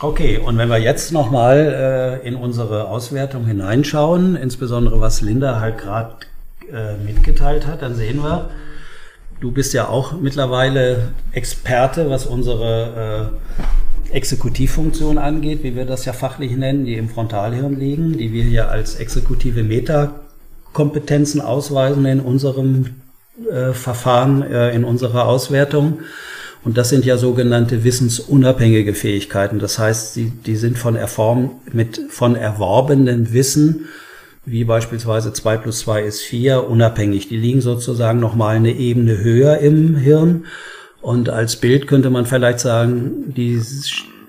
Okay, 0.02 0.38
und 0.38 0.56
wenn 0.56 0.70
wir 0.70 0.78
jetzt 0.78 1.12
nochmal 1.12 2.20
äh, 2.22 2.26
in 2.26 2.35
unsere 2.35 2.88
Auswertung 2.88 3.44
hineinschauen, 3.44 4.35
insbesondere 4.35 5.00
was 5.00 5.20
Linda 5.20 5.61
halt 5.61 5.76
gerade 5.76 6.16
äh, 6.72 6.96
mitgeteilt 6.96 7.66
hat, 7.66 7.83
dann 7.83 7.94
sehen 7.94 8.22
wir, 8.22 8.48
du 9.40 9.52
bist 9.52 9.74
ja 9.74 9.88
auch 9.88 10.18
mittlerweile 10.18 11.12
Experte, 11.33 12.09
was 12.09 12.24
unsere 12.26 13.30
äh, 14.11 14.16
Exekutivfunktion 14.16 15.18
angeht, 15.18 15.62
wie 15.62 15.76
wir 15.76 15.85
das 15.85 16.06
ja 16.06 16.14
fachlich 16.14 16.52
nennen, 16.52 16.87
die 16.87 16.94
im 16.94 17.11
Frontalhirn 17.11 17.78
liegen, 17.78 18.16
die 18.16 18.33
wir 18.33 18.44
hier 18.44 18.70
als 18.70 18.94
exekutive 18.94 19.62
Metakompetenzen 19.62 21.42
ausweisen 21.42 22.06
in 22.06 22.20
unserem 22.20 22.94
äh, 23.48 23.72
Verfahren, 23.72 24.42
äh, 24.42 24.74
in 24.74 24.85
unserer 24.85 25.26
Auswertung. 25.26 26.00
Und 26.62 26.76
das 26.76 26.90
sind 26.90 27.05
ja 27.05 27.16
sogenannte 27.16 27.85
wissensunabhängige 27.85 28.94
Fähigkeiten. 28.94 29.59
Das 29.59 29.79
heißt, 29.79 30.16
die, 30.16 30.31
die 30.31 30.57
sind 30.57 30.79
von, 30.79 30.94
erform, 30.94 31.53
mit, 31.72 32.00
von 32.11 32.37
erworbenen 32.37 33.33
Wissen, 33.33 33.87
wie 34.44 34.64
beispielsweise 34.64 35.33
zwei 35.33 35.57
plus 35.57 35.81
zwei 35.81 36.03
ist 36.03 36.20
vier 36.20 36.68
unabhängig. 36.68 37.29
Die 37.29 37.37
liegen 37.37 37.61
sozusagen 37.61 38.20
nochmal 38.20 38.57
eine 38.57 38.72
Ebene 38.72 39.18
höher 39.18 39.59
im 39.59 39.96
Hirn. 39.96 40.44
Und 41.00 41.31
als 41.31 41.57
Bild 41.57 41.87
könnte 41.87 42.11
man 42.11 42.26
vielleicht 42.26 42.61
sagen, 42.61 43.33
die, 43.35 43.61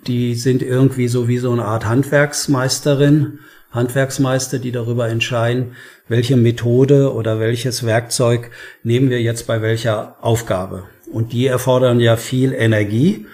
die 0.08 0.36
sind 0.36 0.62
irgendwie 0.62 1.08
so 1.10 1.28
wie 1.28 1.38
so 1.38 1.52
eine 1.52 1.66
Art 1.66 1.86
Handwerksmeisterin, 1.86 3.40
Handwerksmeister, 3.72 4.60
die 4.60 4.72
darüber 4.72 5.08
entscheiden, 5.10 5.76
welche 6.08 6.36
Methode 6.36 7.14
oder 7.14 7.40
welches 7.40 7.86
Werkzeug 7.86 8.52
nehmen 8.84 9.10
wir 9.10 9.22
jetzt 9.22 9.48
bei 9.48 9.62
welcher 9.62 10.16
Aufgabe. 10.22 10.84
Und 11.12 11.34
die 11.34 11.48
erfordern 11.48 12.00
ja 12.00 12.16
viel 12.16 12.54
Energie. 12.54 13.26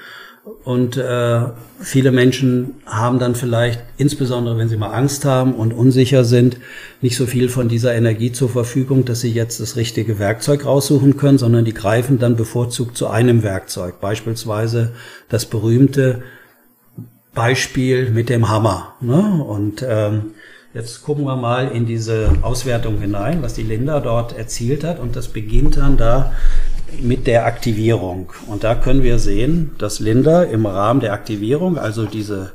Und 0.63 0.95
äh, 0.95 1.41
viele 1.81 2.11
Menschen 2.11 2.75
haben 2.85 3.19
dann 3.19 3.35
vielleicht, 3.35 3.81
insbesondere 3.97 4.57
wenn 4.57 4.69
sie 4.69 4.77
mal 4.77 4.93
Angst 4.93 5.25
haben 5.25 5.53
und 5.53 5.73
unsicher 5.73 6.23
sind, 6.23 6.57
nicht 7.01 7.17
so 7.17 7.25
viel 7.25 7.49
von 7.49 7.67
dieser 7.67 7.93
Energie 7.93 8.31
zur 8.31 8.47
Verfügung, 8.47 9.03
dass 9.03 9.19
sie 9.19 9.31
jetzt 9.31 9.59
das 9.59 9.75
richtige 9.75 10.19
Werkzeug 10.19 10.65
raussuchen 10.65 11.17
können, 11.17 11.37
sondern 11.37 11.65
die 11.65 11.73
greifen 11.73 12.17
dann 12.17 12.37
bevorzugt 12.37 12.95
zu 12.95 13.07
einem 13.07 13.43
Werkzeug. 13.43 13.99
Beispielsweise 13.99 14.93
das 15.27 15.45
berühmte 15.45 16.23
Beispiel 17.37 18.09
mit 18.09 18.29
dem 18.29 18.49
Hammer. 18.49 18.95
Ne? 18.99 19.43
Und 19.47 19.85
ähm, 19.87 20.31
jetzt 20.73 21.03
gucken 21.03 21.25
wir 21.25 21.35
mal 21.35 21.69
in 21.69 21.85
diese 21.85 22.31
Auswertung 22.41 22.99
hinein, 22.99 23.41
was 23.41 23.53
die 23.53 23.63
Linda 23.63 23.99
dort 23.99 24.37
erzielt 24.37 24.83
hat. 24.83 24.99
Und 24.99 25.15
das 25.15 25.29
beginnt 25.29 25.77
dann 25.77 25.97
da 25.97 26.33
mit 26.99 27.27
der 27.27 27.45
Aktivierung. 27.45 28.33
Und 28.47 28.63
da 28.63 28.75
können 28.75 29.03
wir 29.03 29.19
sehen, 29.19 29.71
dass 29.77 29.99
Linda 29.99 30.43
im 30.43 30.65
Rahmen 30.65 30.99
der 30.99 31.13
Aktivierung, 31.13 31.77
also 31.77 32.05
diese, 32.05 32.53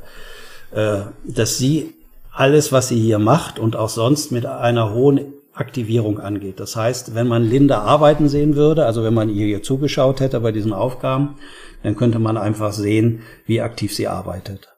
äh, 0.71 0.99
dass 1.23 1.57
sie 1.57 1.93
alles, 2.31 2.71
was 2.71 2.89
sie 2.89 2.99
hier 2.99 3.19
macht 3.19 3.59
und 3.59 3.75
auch 3.75 3.89
sonst 3.89 4.31
mit 4.31 4.45
einer 4.45 4.93
hohen 4.93 5.33
Aktivierung 5.53 6.19
angeht. 6.19 6.59
Das 6.59 6.75
heißt, 6.75 7.15
wenn 7.15 7.27
man 7.27 7.43
Linda 7.43 7.81
arbeiten 7.81 8.27
sehen 8.27 8.55
würde, 8.55 8.85
also 8.85 9.03
wenn 9.03 9.13
man 9.13 9.29
ihr 9.29 9.45
hier 9.45 9.63
zugeschaut 9.63 10.19
hätte 10.19 10.39
bei 10.39 10.51
diesen 10.51 10.73
Aufgaben, 10.73 11.35
dann 11.83 11.95
könnte 11.95 12.19
man 12.19 12.37
einfach 12.37 12.73
sehen, 12.73 13.21
wie 13.45 13.61
aktiv 13.61 13.93
sie 13.93 14.07
arbeitet. 14.07 14.72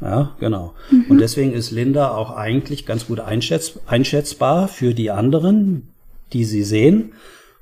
Ja, 0.00 0.36
genau. 0.40 0.74
Mhm. 0.90 1.06
Und 1.08 1.18
deswegen 1.18 1.52
ist 1.52 1.70
Linda 1.70 2.10
auch 2.10 2.30
eigentlich 2.36 2.84
ganz 2.84 3.06
gut 3.06 3.20
einschätz 3.20 3.78
einschätzbar 3.86 4.68
für 4.68 4.92
die 4.92 5.10
anderen, 5.10 5.88
die 6.32 6.44
sie 6.44 6.62
sehen 6.62 7.12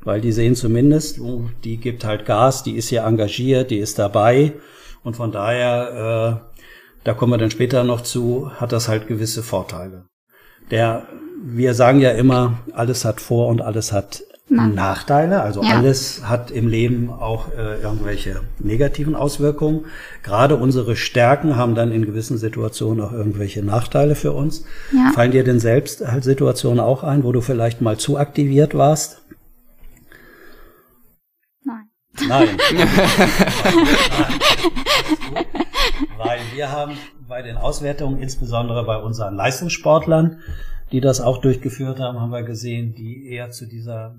weil 0.05 0.21
die 0.21 0.33
sehen 0.33 0.55
zumindest, 0.55 1.19
oh, 1.19 1.49
die 1.65 1.79
gibt 1.79 2.05
halt 2.05 2.27
Gas, 2.27 2.63
die 2.63 2.77
ist 2.77 2.89
hier 2.89 3.05
engagiert, 3.05 3.71
die 3.71 3.79
ist 3.79 3.99
dabei 3.99 4.53
und 5.03 5.17
von 5.17 5.33
daher, 5.33 6.43
äh, 6.45 6.59
da 7.05 7.15
kommen 7.15 7.33
wir 7.33 7.39
dann 7.39 7.51
später 7.51 7.85
noch 7.85 8.03
zu, 8.03 8.51
hat 8.55 8.73
das 8.73 8.89
halt 8.89 9.09
gewisse 9.09 9.43
Vorteile. 9.43 10.05
Der, 10.71 11.07
wir 11.43 11.75
sagen 11.75 12.01
ja 12.01 12.11
immer, 12.11 12.59
alles 12.73 13.05
hat 13.05 13.21
Vor- 13.21 13.49
und 13.49 13.61
alles 13.61 13.93
hat 13.93 14.23
Nein. 14.47 14.75
Nachteile. 14.75 15.41
Also 15.43 15.63
ja. 15.63 15.77
alles 15.77 16.23
hat 16.29 16.51
im 16.51 16.69
Leben 16.69 17.11
auch 17.11 17.49
äh, 17.57 17.81
irgendwelche 17.81 18.43
negativen 18.59 19.15
Auswirkungen. 19.17 19.87
Gerade 20.23 20.57
unsere 20.57 20.97
Stärken 20.97 21.57
haben 21.57 21.75
dann 21.75 21.93
in 21.93 22.05
gewissen 22.05 22.37
Situationen 22.37 23.03
auch 23.03 23.13
irgendwelche 23.13 23.63
Nachteile 23.63 24.15
für 24.15 24.33
uns. 24.33 24.65
Ja. 24.93 25.13
Fallen 25.15 25.31
dir 25.31 25.45
denn 25.45 25.61
selbst 25.61 26.07
halt 26.07 26.25
Situationen 26.25 26.81
auch 26.81 27.03
ein, 27.05 27.25
wo 27.25 27.33
du 27.33 27.41
vielleicht 27.41 27.81
mal 27.81 27.97
zu 27.97 28.19
aktiviert 28.19 28.75
warst? 28.75 29.23
Nein. 32.29 32.49
Weil 36.17 36.39
wir 36.55 36.71
haben 36.71 36.97
bei 37.29 37.43
den 37.43 37.57
Auswertungen, 37.57 38.21
insbesondere 38.21 38.85
bei 38.85 38.99
unseren 38.99 39.35
Leistungssportlern, 39.35 40.39
die 40.93 41.01
das 41.01 41.21
auch 41.21 41.39
durchgeführt 41.39 41.99
haben, 41.99 42.21
haben 42.21 42.31
wir 42.31 42.43
gesehen, 42.43 42.95
die 42.95 43.29
eher 43.29 43.51
zu 43.51 43.67
dieser 43.67 44.15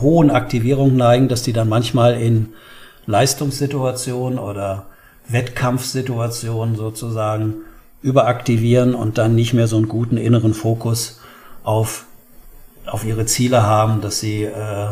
hohen 0.00 0.30
Aktivierung 0.30 0.96
neigen, 0.96 1.28
dass 1.28 1.42
die 1.42 1.52
dann 1.52 1.68
manchmal 1.68 2.20
in 2.20 2.50
Leistungssituationen 3.06 4.38
oder 4.38 4.86
Wettkampfsituationen 5.28 6.76
sozusagen 6.76 7.54
überaktivieren 8.02 8.94
und 8.94 9.18
dann 9.18 9.34
nicht 9.34 9.54
mehr 9.54 9.66
so 9.66 9.76
einen 9.76 9.88
guten 9.88 10.16
inneren 10.16 10.54
Fokus 10.54 11.20
auf, 11.62 12.06
auf 12.86 13.04
ihre 13.04 13.26
Ziele 13.26 13.62
haben, 13.62 14.00
dass 14.00 14.20
sie 14.20 14.44
äh, 14.44 14.90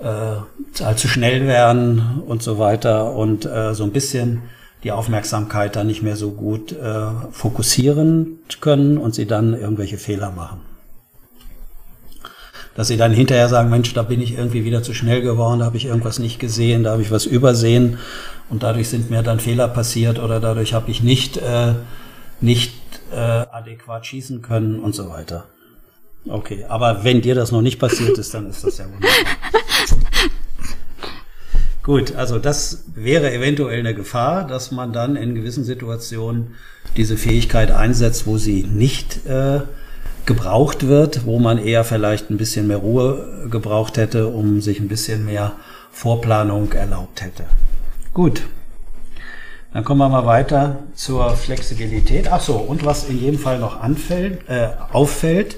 äh, 0.00 0.82
allzu 0.82 1.08
schnell 1.08 1.46
werden 1.46 2.22
und 2.26 2.42
so 2.42 2.58
weiter 2.58 3.14
und 3.14 3.46
äh, 3.46 3.74
so 3.74 3.84
ein 3.84 3.92
bisschen 3.92 4.42
die 4.84 4.92
Aufmerksamkeit 4.92 5.76
dann 5.76 5.88
nicht 5.88 6.02
mehr 6.02 6.16
so 6.16 6.30
gut 6.30 6.72
äh, 6.72 7.06
fokussieren 7.32 8.38
können 8.60 8.98
und 8.98 9.14
sie 9.14 9.26
dann 9.26 9.54
irgendwelche 9.54 9.98
Fehler 9.98 10.30
machen. 10.30 10.60
Dass 12.74 12.86
sie 12.86 12.96
dann 12.96 13.12
hinterher 13.12 13.48
sagen, 13.48 13.70
Mensch, 13.70 13.92
da 13.92 14.02
bin 14.02 14.20
ich 14.20 14.38
irgendwie 14.38 14.64
wieder 14.64 14.84
zu 14.84 14.94
schnell 14.94 15.20
geworden, 15.20 15.58
da 15.58 15.64
habe 15.64 15.76
ich 15.76 15.86
irgendwas 15.86 16.20
nicht 16.20 16.38
gesehen, 16.38 16.84
da 16.84 16.92
habe 16.92 17.02
ich 17.02 17.10
was 17.10 17.26
übersehen 17.26 17.98
und 18.50 18.62
dadurch 18.62 18.88
sind 18.88 19.10
mir 19.10 19.22
dann 19.22 19.40
Fehler 19.40 19.66
passiert 19.66 20.20
oder 20.20 20.38
dadurch 20.38 20.74
habe 20.74 20.90
ich 20.90 21.02
nicht, 21.02 21.38
äh, 21.38 21.74
nicht 22.40 22.72
äh, 23.12 23.16
adäquat 23.16 24.06
schießen 24.06 24.42
können 24.42 24.78
und 24.78 24.94
so 24.94 25.10
weiter. 25.10 25.46
Okay, 26.28 26.66
aber 26.68 27.02
wenn 27.02 27.20
dir 27.20 27.34
das 27.34 27.50
noch 27.50 27.62
nicht 27.62 27.80
passiert 27.80 28.16
ist, 28.16 28.32
dann 28.34 28.48
ist 28.48 28.62
das 28.62 28.78
ja 28.78 28.84
wunderbar. 28.84 29.10
Gut, 31.88 32.16
also 32.16 32.38
das 32.38 32.84
wäre 32.94 33.32
eventuell 33.32 33.78
eine 33.78 33.94
Gefahr, 33.94 34.46
dass 34.46 34.72
man 34.72 34.92
dann 34.92 35.16
in 35.16 35.34
gewissen 35.34 35.64
Situationen 35.64 36.54
diese 36.98 37.16
Fähigkeit 37.16 37.70
einsetzt, 37.70 38.26
wo 38.26 38.36
sie 38.36 38.62
nicht 38.62 39.24
äh, 39.24 39.60
gebraucht 40.26 40.86
wird, 40.86 41.24
wo 41.24 41.38
man 41.38 41.56
eher 41.56 41.84
vielleicht 41.84 42.28
ein 42.28 42.36
bisschen 42.36 42.66
mehr 42.66 42.76
Ruhe 42.76 43.48
gebraucht 43.50 43.96
hätte, 43.96 44.26
um 44.26 44.60
sich 44.60 44.80
ein 44.80 44.88
bisschen 44.88 45.24
mehr 45.24 45.52
Vorplanung 45.90 46.70
erlaubt 46.74 47.22
hätte. 47.22 47.44
Gut, 48.12 48.42
dann 49.72 49.82
kommen 49.82 50.00
wir 50.00 50.10
mal 50.10 50.26
weiter 50.26 50.80
zur 50.94 51.30
Flexibilität. 51.36 52.30
Ach 52.30 52.42
so, 52.42 52.56
und 52.56 52.84
was 52.84 53.08
in 53.08 53.18
jedem 53.18 53.38
Fall 53.38 53.58
noch 53.60 53.80
anfällt, 53.80 54.46
äh, 54.46 54.68
auffällt, 54.92 55.56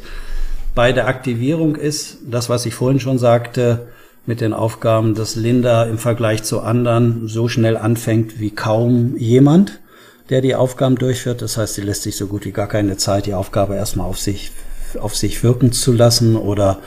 bei 0.77 0.93
der 0.93 1.09
Aktivierung 1.09 1.75
ist, 1.75 2.19
das, 2.25 2.49
was 2.49 2.66
ich 2.66 2.75
vorhin 2.75 3.01
schon 3.01 3.19
sagte, 3.19 3.88
mit 4.26 4.40
den 4.40 4.52
Aufgaben, 4.52 5.14
dass 5.14 5.37
Linda 5.37 5.85
im 5.85 5.98
Vergleich 5.98 6.42
zu 6.42 6.61
anderen 6.61 7.26
so 7.28 7.48
schnell 7.48 7.76
anfängt 7.76 8.38
wie 8.40 8.50
kaum 8.50 9.16
jemand, 9.16 9.80
der 10.28 10.40
die 10.40 10.54
Aufgaben 10.54 10.96
durchführt. 10.96 11.42
Das 11.42 11.56
heißt, 11.56 11.74
sie 11.74 11.83
lässt 11.83 12.02
sich 12.02 12.16
so 12.16 12.26
gut 12.26 12.44
wie 12.44 12.52
gar 12.52 12.68
keine 12.68 12.96
Zeit, 12.96 13.26
die 13.26 13.35
Aufgabe 13.35 13.74
erstmal 13.74 14.06
auf 14.06 14.18
sich, 14.18 14.52
auf 15.00 15.16
sich 15.16 15.42
wirken 15.42 15.72
zu 15.72 15.92
lassen 15.92 16.37
oder 16.37 16.78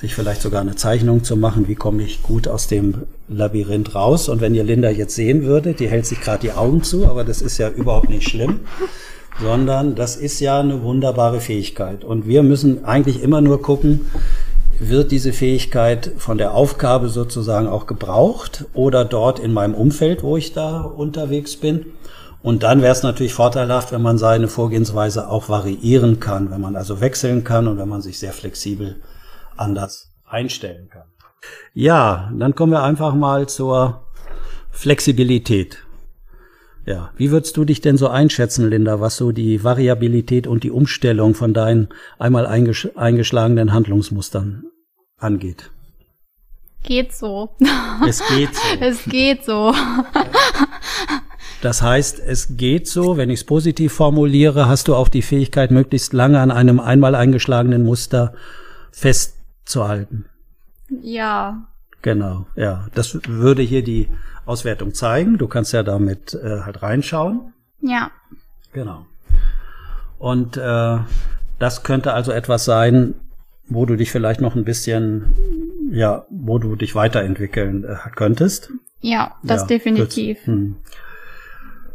sich 0.00 0.14
vielleicht 0.14 0.42
sogar 0.42 0.60
eine 0.60 0.76
Zeichnung 0.76 1.24
zu 1.24 1.36
machen, 1.36 1.68
wie 1.68 1.74
komme 1.74 2.02
ich 2.02 2.22
gut 2.22 2.48
aus 2.48 2.68
dem 2.68 3.04
Labyrinth 3.28 3.94
raus. 3.94 4.28
Und 4.28 4.40
wenn 4.40 4.54
ihr 4.54 4.64
Linda 4.64 4.90
jetzt 4.90 5.14
sehen 5.14 5.44
würdet, 5.44 5.80
die 5.80 5.88
hält 5.88 6.06
sich 6.06 6.20
gerade 6.20 6.40
die 6.40 6.52
Augen 6.52 6.82
zu, 6.82 7.06
aber 7.06 7.24
das 7.24 7.40
ist 7.40 7.58
ja 7.58 7.68
überhaupt 7.68 8.10
nicht 8.10 8.28
schlimm 8.28 8.60
sondern 9.40 9.94
das 9.94 10.16
ist 10.16 10.40
ja 10.40 10.60
eine 10.60 10.82
wunderbare 10.82 11.40
Fähigkeit. 11.40 12.04
Und 12.04 12.26
wir 12.26 12.42
müssen 12.42 12.84
eigentlich 12.84 13.22
immer 13.22 13.40
nur 13.40 13.60
gucken, 13.60 14.06
wird 14.78 15.10
diese 15.10 15.32
Fähigkeit 15.32 16.12
von 16.18 16.38
der 16.38 16.54
Aufgabe 16.54 17.08
sozusagen 17.08 17.66
auch 17.66 17.86
gebraucht 17.86 18.64
oder 18.74 19.04
dort 19.04 19.38
in 19.38 19.52
meinem 19.52 19.74
Umfeld, 19.74 20.22
wo 20.22 20.36
ich 20.36 20.52
da 20.52 20.80
unterwegs 20.80 21.56
bin. 21.56 21.86
Und 22.42 22.62
dann 22.62 22.82
wäre 22.82 22.92
es 22.92 23.02
natürlich 23.02 23.34
vorteilhaft, 23.34 23.92
wenn 23.92 24.02
man 24.02 24.18
seine 24.18 24.48
Vorgehensweise 24.48 25.28
auch 25.28 25.48
variieren 25.48 26.20
kann, 26.20 26.50
wenn 26.50 26.60
man 26.60 26.76
also 26.76 27.00
wechseln 27.00 27.42
kann 27.42 27.66
und 27.66 27.78
wenn 27.78 27.88
man 27.88 28.02
sich 28.02 28.18
sehr 28.18 28.32
flexibel 28.32 29.02
anders 29.56 30.12
einstellen 30.24 30.88
kann. 30.88 31.08
Ja, 31.74 32.30
dann 32.36 32.54
kommen 32.54 32.72
wir 32.72 32.82
einfach 32.82 33.14
mal 33.14 33.48
zur 33.48 34.06
Flexibilität. 34.70 35.85
Ja, 36.86 37.10
wie 37.16 37.32
würdest 37.32 37.56
du 37.56 37.64
dich 37.64 37.80
denn 37.80 37.96
so 37.96 38.06
einschätzen, 38.06 38.70
Linda, 38.70 39.00
was 39.00 39.16
so 39.16 39.32
die 39.32 39.64
Variabilität 39.64 40.46
und 40.46 40.62
die 40.62 40.70
Umstellung 40.70 41.34
von 41.34 41.52
deinen 41.52 41.88
einmal 42.16 42.46
eingesch 42.46 42.88
eingeschlagenen 42.94 43.72
Handlungsmustern 43.72 44.66
angeht? 45.18 45.72
Geht 46.84 47.12
so. 47.12 47.50
Es 48.06 48.22
geht 48.28 48.54
so. 48.54 48.62
Es 48.80 49.04
geht 49.04 49.44
so. 49.44 49.74
Das 51.60 51.82
heißt, 51.82 52.20
es 52.20 52.56
geht 52.56 52.86
so, 52.86 53.16
wenn 53.16 53.30
ich 53.30 53.40
es 53.40 53.44
positiv 53.44 53.92
formuliere, 53.92 54.68
hast 54.68 54.86
du 54.86 54.94
auch 54.94 55.08
die 55.08 55.22
Fähigkeit, 55.22 55.72
möglichst 55.72 56.12
lange 56.12 56.38
an 56.38 56.52
einem 56.52 56.78
einmal 56.78 57.16
eingeschlagenen 57.16 57.82
Muster 57.82 58.34
festzuhalten. 58.92 60.26
Ja. 61.02 61.66
Genau, 62.02 62.46
ja. 62.54 62.86
Das 62.94 63.18
würde 63.26 63.62
hier 63.62 63.82
die 63.82 64.08
Auswertung 64.46 64.94
zeigen. 64.94 65.38
Du 65.38 65.48
kannst 65.48 65.72
ja 65.72 65.82
damit 65.82 66.34
äh, 66.34 66.60
halt 66.60 66.82
reinschauen. 66.82 67.52
Ja. 67.80 68.10
Genau. 68.72 69.06
Und 70.18 70.56
äh, 70.56 70.98
das 71.58 71.82
könnte 71.82 72.14
also 72.14 72.32
etwas 72.32 72.64
sein, 72.64 73.14
wo 73.68 73.84
du 73.84 73.96
dich 73.96 74.10
vielleicht 74.10 74.40
noch 74.40 74.54
ein 74.54 74.64
bisschen, 74.64 75.90
ja, 75.90 76.26
wo 76.30 76.58
du 76.58 76.76
dich 76.76 76.94
weiterentwickeln 76.94 77.84
äh, 77.84 77.96
könntest. 78.14 78.70
Ja, 79.00 79.36
das 79.42 79.62
ja, 79.62 79.66
definitiv. 79.66 80.46
Hm. 80.46 80.76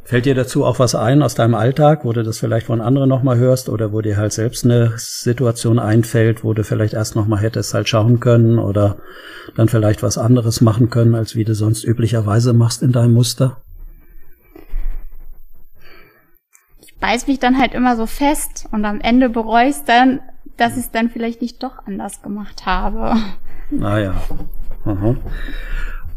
Fällt 0.03 0.25
dir 0.25 0.35
dazu 0.35 0.65
auch 0.65 0.79
was 0.79 0.95
ein 0.95 1.21
aus 1.21 1.35
deinem 1.35 1.55
Alltag, 1.55 2.03
wo 2.03 2.11
du 2.11 2.23
das 2.23 2.39
vielleicht 2.39 2.65
von 2.65 2.81
anderen 2.81 3.07
nochmal 3.07 3.37
hörst 3.37 3.69
oder 3.69 3.93
wo 3.93 4.01
dir 4.01 4.17
halt 4.17 4.33
selbst 4.33 4.65
eine 4.65 4.93
Situation 4.97 5.79
einfällt, 5.79 6.43
wo 6.43 6.53
du 6.53 6.63
vielleicht 6.63 6.93
erst 6.93 7.15
nochmal 7.15 7.39
hättest 7.39 7.73
halt 7.73 7.87
schauen 7.87 8.19
können 8.19 8.59
oder 8.59 8.97
dann 9.55 9.69
vielleicht 9.69 10.03
was 10.03 10.17
anderes 10.17 10.59
machen 10.59 10.89
können, 10.89 11.15
als 11.15 11.35
wie 11.35 11.45
du 11.45 11.53
sonst 11.53 11.83
üblicherweise 11.83 12.51
machst 12.51 12.81
in 12.81 12.91
deinem 12.91 13.13
Muster? 13.13 13.61
Ich 16.81 16.97
beiß 16.99 17.27
mich 17.27 17.39
dann 17.39 17.57
halt 17.57 17.73
immer 17.73 17.95
so 17.95 18.05
fest 18.05 18.67
und 18.71 18.83
am 18.85 19.01
Ende 19.01 19.29
bereue 19.29 19.69
ich 19.69 19.83
dann, 19.85 20.19
dass 20.57 20.73
ich 20.73 20.85
es 20.85 20.91
dann 20.91 21.09
vielleicht 21.09 21.41
nicht 21.41 21.61
doch 21.63 21.85
anders 21.85 22.21
gemacht 22.21 22.65
habe. 22.65 23.15
Naja. 23.69 24.21
Ah, 24.83 25.15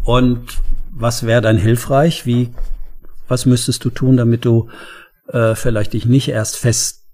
Und 0.04 0.60
was 0.90 1.26
wäre 1.26 1.42
dann 1.42 1.58
hilfreich? 1.58 2.26
Wie 2.26 2.50
was 3.28 3.46
müsstest 3.46 3.84
du 3.84 3.90
tun, 3.90 4.16
damit 4.16 4.44
du 4.44 4.68
äh, 5.28 5.54
vielleicht 5.54 5.92
dich 5.92 6.06
nicht 6.06 6.28
erst 6.28 6.56
fest 6.56 7.06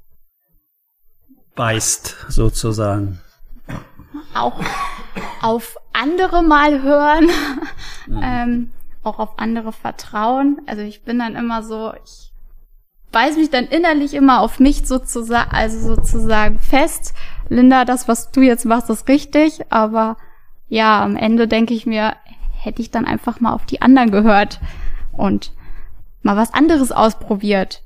beißt, 1.54 2.26
sozusagen? 2.28 3.20
Auch 4.34 4.60
auf 5.42 5.76
andere 5.92 6.42
mal 6.42 6.82
hören, 6.82 7.28
mhm. 8.06 8.20
ähm, 8.22 8.70
auch 9.02 9.18
auf 9.18 9.38
andere 9.38 9.72
vertrauen. 9.72 10.60
Also 10.66 10.82
ich 10.82 11.02
bin 11.02 11.18
dann 11.18 11.36
immer 11.36 11.62
so, 11.62 11.92
ich 12.04 12.32
beiß 13.12 13.36
mich 13.36 13.50
dann 13.50 13.66
innerlich 13.66 14.14
immer 14.14 14.40
auf 14.40 14.60
mich 14.60 14.86
sozusagen, 14.86 15.50
also 15.50 15.94
sozusagen 15.94 16.58
fest. 16.58 17.14
Linda, 17.48 17.84
das, 17.84 18.08
was 18.08 18.30
du 18.30 18.42
jetzt 18.42 18.64
machst, 18.64 18.88
ist 18.90 19.08
richtig, 19.08 19.60
aber 19.70 20.16
ja, 20.68 21.02
am 21.02 21.16
Ende 21.16 21.48
denke 21.48 21.74
ich 21.74 21.86
mir, 21.86 22.14
hätte 22.52 22.82
ich 22.82 22.90
dann 22.90 23.06
einfach 23.06 23.40
mal 23.40 23.52
auf 23.52 23.66
die 23.66 23.82
anderen 23.82 24.10
gehört 24.10 24.60
und 25.12 25.52
mal 26.22 26.36
was 26.36 26.52
anderes 26.52 26.92
ausprobiert. 26.92 27.82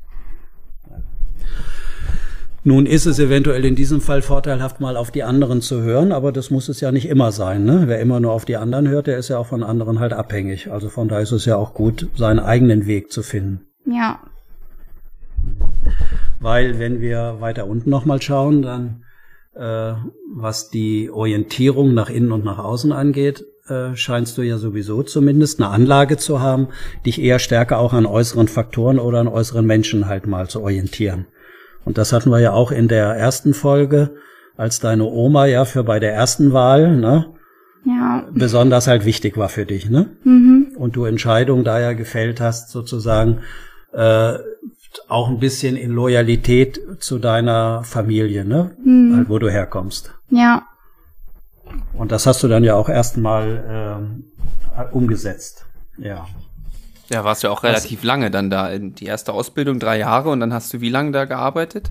Nun 2.66 2.86
ist 2.86 3.04
es 3.04 3.18
eventuell 3.18 3.64
in 3.66 3.76
diesem 3.76 4.00
Fall 4.00 4.22
vorteilhaft, 4.22 4.80
mal 4.80 4.96
auf 4.96 5.10
die 5.10 5.22
anderen 5.22 5.60
zu 5.60 5.82
hören, 5.82 6.12
aber 6.12 6.32
das 6.32 6.50
muss 6.50 6.70
es 6.70 6.80
ja 6.80 6.92
nicht 6.92 7.06
immer 7.06 7.30
sein. 7.30 7.64
Ne? 7.64 7.84
Wer 7.86 8.00
immer 8.00 8.20
nur 8.20 8.32
auf 8.32 8.46
die 8.46 8.56
anderen 8.56 8.88
hört, 8.88 9.06
der 9.06 9.18
ist 9.18 9.28
ja 9.28 9.36
auch 9.36 9.46
von 9.46 9.62
anderen 9.62 10.00
halt 10.00 10.14
abhängig. 10.14 10.72
Also 10.72 10.88
von 10.88 11.08
daher 11.08 11.22
ist 11.22 11.32
es 11.32 11.44
ja 11.44 11.56
auch 11.56 11.74
gut, 11.74 12.08
seinen 12.16 12.38
eigenen 12.38 12.86
Weg 12.86 13.12
zu 13.12 13.22
finden. 13.22 13.66
Ja. 13.84 14.20
Weil 16.40 16.78
wenn 16.78 17.02
wir 17.02 17.36
weiter 17.40 17.66
unten 17.66 17.90
nochmal 17.90 18.22
schauen, 18.22 18.62
dann 18.62 19.04
äh, 19.54 19.92
was 20.34 20.70
die 20.70 21.10
Orientierung 21.10 21.92
nach 21.92 22.08
innen 22.08 22.32
und 22.32 22.44
nach 22.46 22.58
außen 22.58 22.92
angeht, 22.92 23.44
äh, 23.68 23.96
scheinst 23.96 24.36
du 24.36 24.42
ja 24.42 24.58
sowieso 24.58 25.02
zumindest 25.02 25.60
eine 25.60 25.70
Anlage 25.70 26.16
zu 26.16 26.40
haben, 26.40 26.68
dich 27.06 27.20
eher 27.20 27.38
stärker 27.38 27.78
auch 27.78 27.92
an 27.92 28.06
äußeren 28.06 28.48
Faktoren 28.48 28.98
oder 28.98 29.20
an 29.20 29.28
äußeren 29.28 29.64
Menschen 29.64 30.06
halt 30.06 30.26
mal 30.26 30.48
zu 30.48 30.62
orientieren. 30.62 31.26
Und 31.84 31.98
das 31.98 32.12
hatten 32.12 32.30
wir 32.30 32.40
ja 32.40 32.52
auch 32.52 32.72
in 32.72 32.88
der 32.88 33.06
ersten 33.14 33.54
Folge, 33.54 34.16
als 34.56 34.80
deine 34.80 35.04
Oma 35.04 35.46
ja 35.46 35.64
für 35.64 35.84
bei 35.84 35.98
der 35.98 36.12
ersten 36.12 36.52
Wahl, 36.52 36.96
ne? 36.96 37.26
Ja. 37.84 38.26
Besonders 38.32 38.86
halt 38.86 39.04
wichtig 39.04 39.36
war 39.36 39.48
für 39.48 39.66
dich, 39.66 39.90
ne? 39.90 40.10
Mhm. 40.24 40.68
Und 40.76 40.96
du 40.96 41.04
Entscheidungen 41.04 41.64
da 41.64 41.80
ja 41.80 41.92
gefällt 41.92 42.40
hast, 42.40 42.70
sozusagen, 42.70 43.40
äh, 43.92 44.34
auch 45.08 45.28
ein 45.28 45.40
bisschen 45.40 45.76
in 45.76 45.90
Loyalität 45.90 46.80
zu 47.00 47.18
deiner 47.18 47.82
Familie, 47.84 48.44
ne? 48.44 48.70
Mhm. 48.82 49.16
Halt, 49.16 49.28
wo 49.28 49.38
du 49.38 49.50
herkommst. 49.50 50.14
Ja. 50.30 50.62
Und 51.94 52.12
das 52.12 52.26
hast 52.26 52.42
du 52.42 52.48
dann 52.48 52.64
ja 52.64 52.74
auch 52.74 52.88
erstmal 52.88 53.64
ähm, 53.68 54.24
umgesetzt. 54.92 55.66
Ja. 55.98 56.26
Ja, 57.10 57.24
warst 57.24 57.42
du 57.42 57.48
ja 57.48 57.52
auch 57.52 57.62
relativ 57.62 58.00
Was? 58.00 58.04
lange 58.04 58.30
dann 58.30 58.50
da. 58.50 58.68
In 58.68 58.94
die 58.94 59.04
erste 59.04 59.32
Ausbildung 59.32 59.78
drei 59.78 59.98
Jahre 59.98 60.30
und 60.30 60.40
dann 60.40 60.52
hast 60.52 60.72
du 60.72 60.80
wie 60.80 60.88
lange 60.88 61.12
da 61.12 61.26
gearbeitet? 61.26 61.90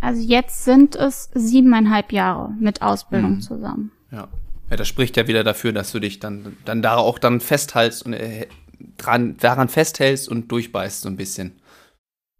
Also 0.00 0.20
jetzt 0.20 0.64
sind 0.64 0.96
es 0.96 1.30
siebeneinhalb 1.34 2.12
Jahre 2.12 2.50
mit 2.60 2.82
Ausbildung 2.82 3.36
mhm. 3.36 3.40
zusammen. 3.40 3.90
Ja. 4.10 4.28
Ja, 4.70 4.76
das 4.76 4.88
spricht 4.88 5.16
ja 5.16 5.26
wieder 5.26 5.44
dafür, 5.44 5.72
dass 5.72 5.92
du 5.92 6.00
dich 6.00 6.20
dann, 6.20 6.56
dann 6.64 6.82
da 6.82 6.96
auch 6.96 7.18
dann 7.18 7.40
festhältst 7.40 8.06
und 8.06 8.14
äh, 8.14 8.48
dran, 8.96 9.36
daran 9.36 9.68
festhältst 9.68 10.28
und 10.28 10.50
durchbeißt 10.50 11.02
so 11.02 11.08
ein 11.08 11.16
bisschen. 11.16 11.60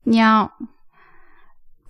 Ja. 0.04 0.52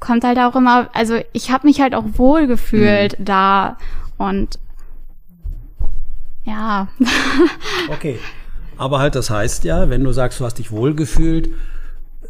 Kommt 0.00 0.24
halt 0.24 0.38
auch 0.38 0.56
immer, 0.56 0.90
also 0.92 1.20
ich 1.32 1.50
habe 1.50 1.66
mich 1.66 1.80
halt 1.80 1.94
auch 1.94 2.04
wohl 2.16 2.46
gefühlt 2.46 3.18
mhm. 3.18 3.24
da 3.24 3.78
und 4.18 4.58
ja. 6.44 6.88
okay. 7.90 8.18
Aber 8.76 8.98
halt, 8.98 9.14
das 9.14 9.30
heißt 9.30 9.64
ja, 9.64 9.88
wenn 9.88 10.04
du 10.04 10.12
sagst, 10.12 10.40
du 10.40 10.44
hast 10.44 10.58
dich 10.58 10.72
wohlgefühlt, 10.72 11.50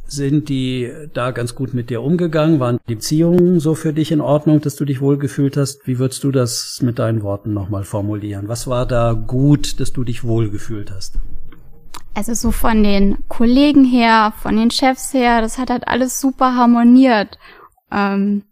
sind 0.07 0.49
die 0.49 0.93
da 1.15 1.31
ganz 1.31 1.55
gut 1.55 1.75
mit 1.75 1.91
dir 1.91 2.03
umgegangen? 2.03 2.61
Waren 2.61 2.79
die 2.87 2.95
Beziehungen 2.95 3.61
so 3.61 3.75
für 3.75 3.93
dich 3.93 4.13
in 4.13 4.21
Ordnung, 4.21 4.61
dass 4.61 4.77
du 4.77 4.85
dich 4.85 5.01
wohlgefühlt 5.01 5.57
hast? 5.57 5.87
Wie 5.87 5.99
würdest 5.99 6.23
du 6.25 6.31
das 6.31 6.81
mit 6.83 6.99
deinen 6.99 7.23
Worten 7.23 7.55
nochmal 7.55 7.85
formulieren? 7.85 8.49
Was 8.49 8.67
war 8.67 8.87
da 8.87 9.13
gut, 9.13 9.81
dass 9.81 9.93
du 9.93 10.05
dich 10.05 10.25
wohlgefühlt 10.25 10.91
hast? 10.91 11.19
Also 12.13 12.35
so 12.35 12.53
von 12.53 12.83
den 12.83 13.19
Kollegen 13.29 13.85
her, 13.85 14.33
von 14.41 14.57
den 14.57 14.71
Chefs 14.71 15.13
her, 15.15 15.41
das 15.41 15.59
hat 15.59 15.71
halt 15.71 15.89
alles 15.89 16.21
super 16.21 16.55
harmoniert. 16.55 17.39
Ähm, 17.91 18.45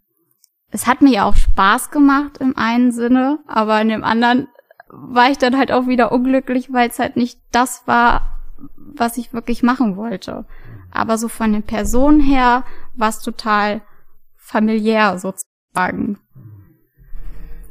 es 0.73 0.87
hat 0.87 1.01
mir 1.03 1.25
auch 1.25 1.35
Spaß 1.35 1.91
gemacht 1.91 2.39
im 2.39 2.57
einen 2.57 2.91
Sinne, 2.91 3.37
aber 3.47 3.79
in 3.79 3.89
dem 3.89 4.03
anderen 4.03 4.47
war 4.89 5.29
ich 5.29 5.37
dann 5.37 5.57
halt 5.57 5.71
auch 5.71 5.87
wieder 5.87 6.11
unglücklich, 6.11 6.73
weil 6.73 6.89
es 6.89 6.97
halt 6.97 7.15
nicht 7.15 7.39
das 7.51 7.83
war, 7.85 8.39
was 8.77 9.17
ich 9.17 9.33
wirklich 9.33 9.61
machen 9.61 9.95
wollte. 9.95 10.45
Aber 10.91 11.19
so 11.19 11.27
von 11.27 11.53
den 11.53 11.63
Personen 11.63 12.19
her 12.19 12.63
war 12.95 13.09
es 13.09 13.19
total 13.19 13.81
familiär 14.35 15.19
sozusagen. 15.19 16.17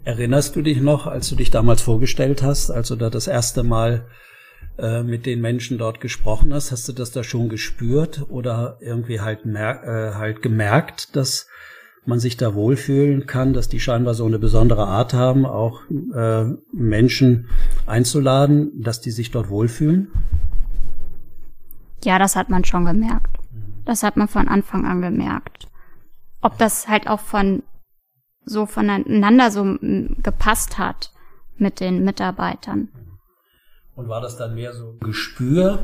Erinnerst 0.05 0.55
du 0.55 0.63
dich 0.63 0.81
noch, 0.81 1.07
als 1.09 1.29
du 1.29 1.35
dich 1.35 1.51
damals 1.51 1.83
vorgestellt 1.83 2.43
hast, 2.43 2.71
als 2.71 2.89
du 2.89 2.97
da 2.97 3.11
das 3.11 3.27
erste 3.27 3.65
Mal 3.65 4.07
äh, 4.79 5.03
mit 5.03 5.27
den 5.27 5.41
Menschen 5.41 5.77
dort 5.77 6.01
gesprochen 6.01 6.55
hast, 6.55 6.71
hast 6.71 6.89
du 6.89 6.93
das 6.93 7.11
da 7.11 7.25
schon 7.25 7.49
gespürt 7.49 8.25
oder 8.29 8.79
irgendwie 8.81 9.21
halt, 9.21 9.45
äh, 9.45 10.15
halt 10.15 10.41
gemerkt, 10.41 11.17
dass 11.17 11.49
man 12.05 12.19
sich 12.19 12.37
da 12.37 12.55
wohlfühlen 12.55 13.27
kann, 13.27 13.53
dass 13.53 13.69
die 13.69 13.81
scheinbar 13.81 14.15
so 14.15 14.27
eine 14.27 14.39
besondere 14.39 14.87
Art 14.87 15.15
haben, 15.15 15.47
auch 15.47 15.83
äh, 16.15 16.45
Menschen 16.73 17.49
einzuladen, 17.87 18.83
dass 18.83 19.01
die 19.01 19.13
sich 19.13 19.31
dort 19.31 19.49
wohlfühlen? 19.49 20.09
Ja, 22.05 22.19
das 22.19 22.35
hat 22.35 22.51
man 22.51 22.65
schon 22.65 22.85
gemerkt. 22.85 23.39
Das 23.85 24.03
hat 24.03 24.17
man 24.17 24.29
von 24.29 24.49
Anfang 24.49 24.85
an 24.85 25.01
gemerkt. 25.01 25.69
Ob 26.41 26.59
das 26.59 26.89
halt 26.89 27.09
auch 27.09 27.21
von 27.21 27.63
so 28.45 28.67
voneinander 28.67 29.51
so 29.51 29.77
gepasst 29.81 30.79
hat 30.79 31.13
mit 31.57 31.79
den 31.79 32.05
Mitarbeitern. 32.05 32.89
Und 33.95 34.09
war 34.09 34.21
das 34.21 34.37
dann 34.37 34.55
mehr 34.55 34.73
so 34.73 34.97
Gespür 35.01 35.79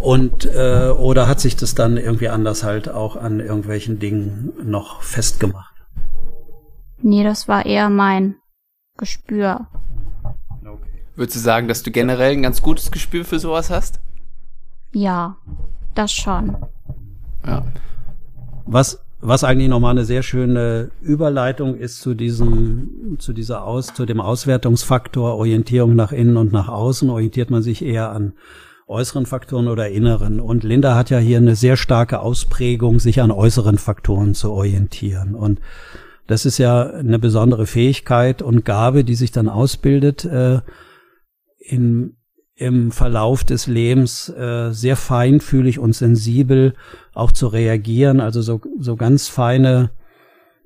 und 0.00 0.46
äh, 0.46 0.90
oder 0.96 1.28
hat 1.28 1.40
sich 1.40 1.56
das 1.56 1.74
dann 1.74 1.96
irgendwie 1.96 2.28
anders 2.28 2.64
halt 2.64 2.88
auch 2.88 3.16
an 3.16 3.40
irgendwelchen 3.40 3.98
Dingen 3.98 4.52
noch 4.62 5.02
festgemacht? 5.02 5.74
Nee, 7.02 7.22
das 7.22 7.48
war 7.48 7.66
eher 7.66 7.90
mein 7.90 8.36
Gespür. 8.96 9.66
Okay. 10.60 11.04
Würdest 11.14 11.36
du 11.36 11.40
sagen, 11.40 11.68
dass 11.68 11.82
du 11.82 11.90
generell 11.90 12.32
ein 12.32 12.42
ganz 12.42 12.62
gutes 12.62 12.90
Gespür 12.90 13.24
für 13.24 13.38
sowas 13.38 13.70
hast? 13.70 14.00
Ja, 14.92 15.36
das 15.94 16.12
schon. 16.12 16.56
Ja. 17.46 17.64
Was 18.66 19.00
was 19.22 19.44
eigentlich 19.44 19.68
nochmal 19.68 19.90
eine 19.90 20.04
sehr 20.04 20.22
schöne 20.22 20.90
Überleitung 21.02 21.76
ist 21.76 22.00
zu 22.00 22.14
diesem, 22.14 23.16
zu 23.18 23.32
dieser 23.32 23.64
Aus, 23.64 23.92
zu 23.92 24.06
dem 24.06 24.20
Auswertungsfaktor 24.20 25.34
Orientierung 25.36 25.94
nach 25.94 26.12
innen 26.12 26.38
und 26.38 26.52
nach 26.52 26.68
außen, 26.68 27.10
orientiert 27.10 27.50
man 27.50 27.62
sich 27.62 27.84
eher 27.84 28.12
an 28.12 28.32
äußeren 28.90 29.24
Faktoren 29.24 29.68
oder 29.68 29.88
inneren. 29.88 30.40
Und 30.40 30.64
Linda 30.64 30.94
hat 30.94 31.10
ja 31.10 31.18
hier 31.18 31.38
eine 31.38 31.56
sehr 31.56 31.76
starke 31.76 32.20
Ausprägung, 32.20 32.98
sich 32.98 33.22
an 33.22 33.30
äußeren 33.30 33.78
Faktoren 33.78 34.34
zu 34.34 34.50
orientieren. 34.50 35.34
Und 35.34 35.60
das 36.26 36.44
ist 36.44 36.58
ja 36.58 36.82
eine 36.82 37.18
besondere 37.18 37.66
Fähigkeit 37.66 38.42
und 38.42 38.64
Gabe, 38.64 39.04
die 39.04 39.14
sich 39.14 39.30
dann 39.30 39.48
ausbildet, 39.48 40.24
äh, 40.24 40.60
in, 41.58 42.16
im 42.54 42.90
Verlauf 42.90 43.44
des 43.44 43.66
Lebens 43.66 44.28
äh, 44.28 44.72
sehr 44.72 44.96
feinfühlig 44.96 45.78
und 45.78 45.94
sensibel 45.94 46.74
auch 47.14 47.32
zu 47.32 47.46
reagieren, 47.46 48.20
also 48.20 48.42
so, 48.42 48.60
so 48.78 48.96
ganz 48.96 49.28
feine, 49.28 49.90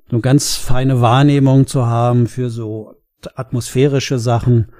so 0.09 0.19
ganz 0.19 0.55
feine 0.55 1.01
Wahrnehmung 1.01 1.67
zu 1.67 1.85
haben 1.85 2.27
für 2.27 2.49
so 2.49 2.95
atmosphärische 3.35 4.19
Sachen. 4.19 4.71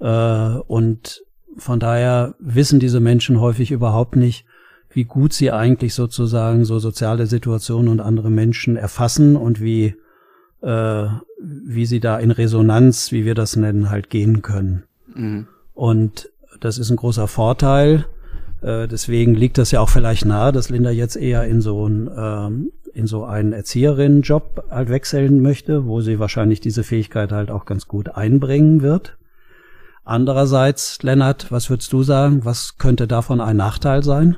Äh, 0.00 0.58
und 0.66 1.23
von 1.56 1.80
daher 1.80 2.34
wissen 2.38 2.80
diese 2.80 3.00
Menschen 3.00 3.40
häufig 3.40 3.70
überhaupt 3.70 4.16
nicht, 4.16 4.44
wie 4.90 5.04
gut 5.04 5.32
sie 5.32 5.50
eigentlich 5.50 5.94
sozusagen 5.94 6.64
so 6.64 6.78
soziale 6.78 7.26
Situationen 7.26 7.88
und 7.88 8.00
andere 8.00 8.30
Menschen 8.30 8.76
erfassen 8.76 9.36
und 9.36 9.60
wie, 9.60 9.94
äh, 10.62 11.06
wie 11.40 11.86
sie 11.86 12.00
da 12.00 12.18
in 12.18 12.30
Resonanz, 12.30 13.10
wie 13.10 13.24
wir 13.24 13.34
das 13.34 13.56
nennen, 13.56 13.90
halt 13.90 14.10
gehen 14.10 14.42
können. 14.42 14.84
Mhm. 15.14 15.48
Und 15.74 16.30
das 16.60 16.78
ist 16.78 16.90
ein 16.90 16.96
großer 16.96 17.26
Vorteil. 17.26 18.06
Äh, 18.62 18.86
deswegen 18.86 19.34
liegt 19.34 19.58
das 19.58 19.72
ja 19.72 19.80
auch 19.80 19.88
vielleicht 19.88 20.24
nahe, 20.24 20.52
dass 20.52 20.70
Linda 20.70 20.90
jetzt 20.90 21.16
eher 21.16 21.44
in 21.44 21.60
so 21.60 21.86
ein 21.88 22.10
ähm, 22.16 22.72
in 22.94 23.08
so 23.08 23.24
einen 23.24 23.52
Erzieherinnenjob 23.52 24.66
halt 24.70 24.88
wechseln 24.88 25.42
möchte, 25.42 25.84
wo 25.86 26.00
sie 26.00 26.20
wahrscheinlich 26.20 26.60
diese 26.60 26.84
Fähigkeit 26.84 27.32
halt 27.32 27.50
auch 27.50 27.64
ganz 27.64 27.88
gut 27.88 28.14
einbringen 28.14 28.82
wird. 28.82 29.16
Andererseits, 30.04 31.02
Lennart, 31.02 31.50
was 31.50 31.70
würdest 31.70 31.92
du 31.92 32.02
sagen? 32.02 32.44
Was 32.44 32.76
könnte 32.78 33.06
davon 33.06 33.40
ein 33.40 33.56
Nachteil 33.56 34.02
sein? 34.02 34.36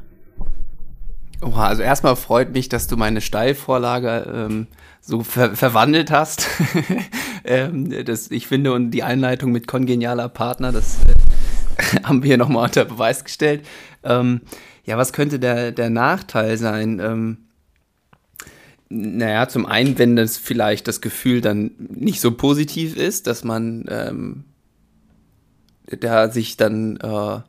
Oh, 1.42 1.52
also 1.52 1.82
erstmal 1.82 2.16
freut 2.16 2.52
mich, 2.52 2.68
dass 2.68 2.86
du 2.86 2.96
meine 2.96 3.20
Steilvorlage 3.20 4.32
ähm, 4.32 4.66
so 5.00 5.22
ver 5.22 5.54
verwandelt 5.54 6.10
hast. 6.10 6.48
ähm, 7.44 8.04
das, 8.04 8.30
ich 8.30 8.46
finde, 8.46 8.72
und 8.72 8.90
die 8.92 9.02
Einleitung 9.02 9.52
mit 9.52 9.66
kongenialer 9.66 10.28
Partner, 10.28 10.72
das 10.72 10.98
äh, 11.04 12.00
haben 12.04 12.22
wir 12.22 12.38
nochmal 12.38 12.64
unter 12.64 12.84
Beweis 12.84 13.24
gestellt. 13.24 13.66
Ähm, 14.02 14.40
Ja, 14.84 14.96
was 14.96 15.12
könnte 15.12 15.40
der, 15.40 15.72
der 15.72 15.90
Nachteil 15.90 16.56
sein? 16.56 17.00
Ähm, 17.00 17.38
naja, 18.88 19.48
zum 19.48 19.66
einen, 19.66 19.98
wenn 19.98 20.14
das 20.14 20.38
vielleicht 20.38 20.86
das 20.86 21.00
Gefühl 21.00 21.40
dann 21.40 21.72
nicht 21.78 22.20
so 22.20 22.30
positiv 22.30 22.96
ist, 22.96 23.26
dass 23.26 23.42
man 23.42 23.84
ähm, 23.88 24.44
da 25.86 26.30
sich 26.30 26.56
dann, 26.56 26.96
äh, 26.96 27.40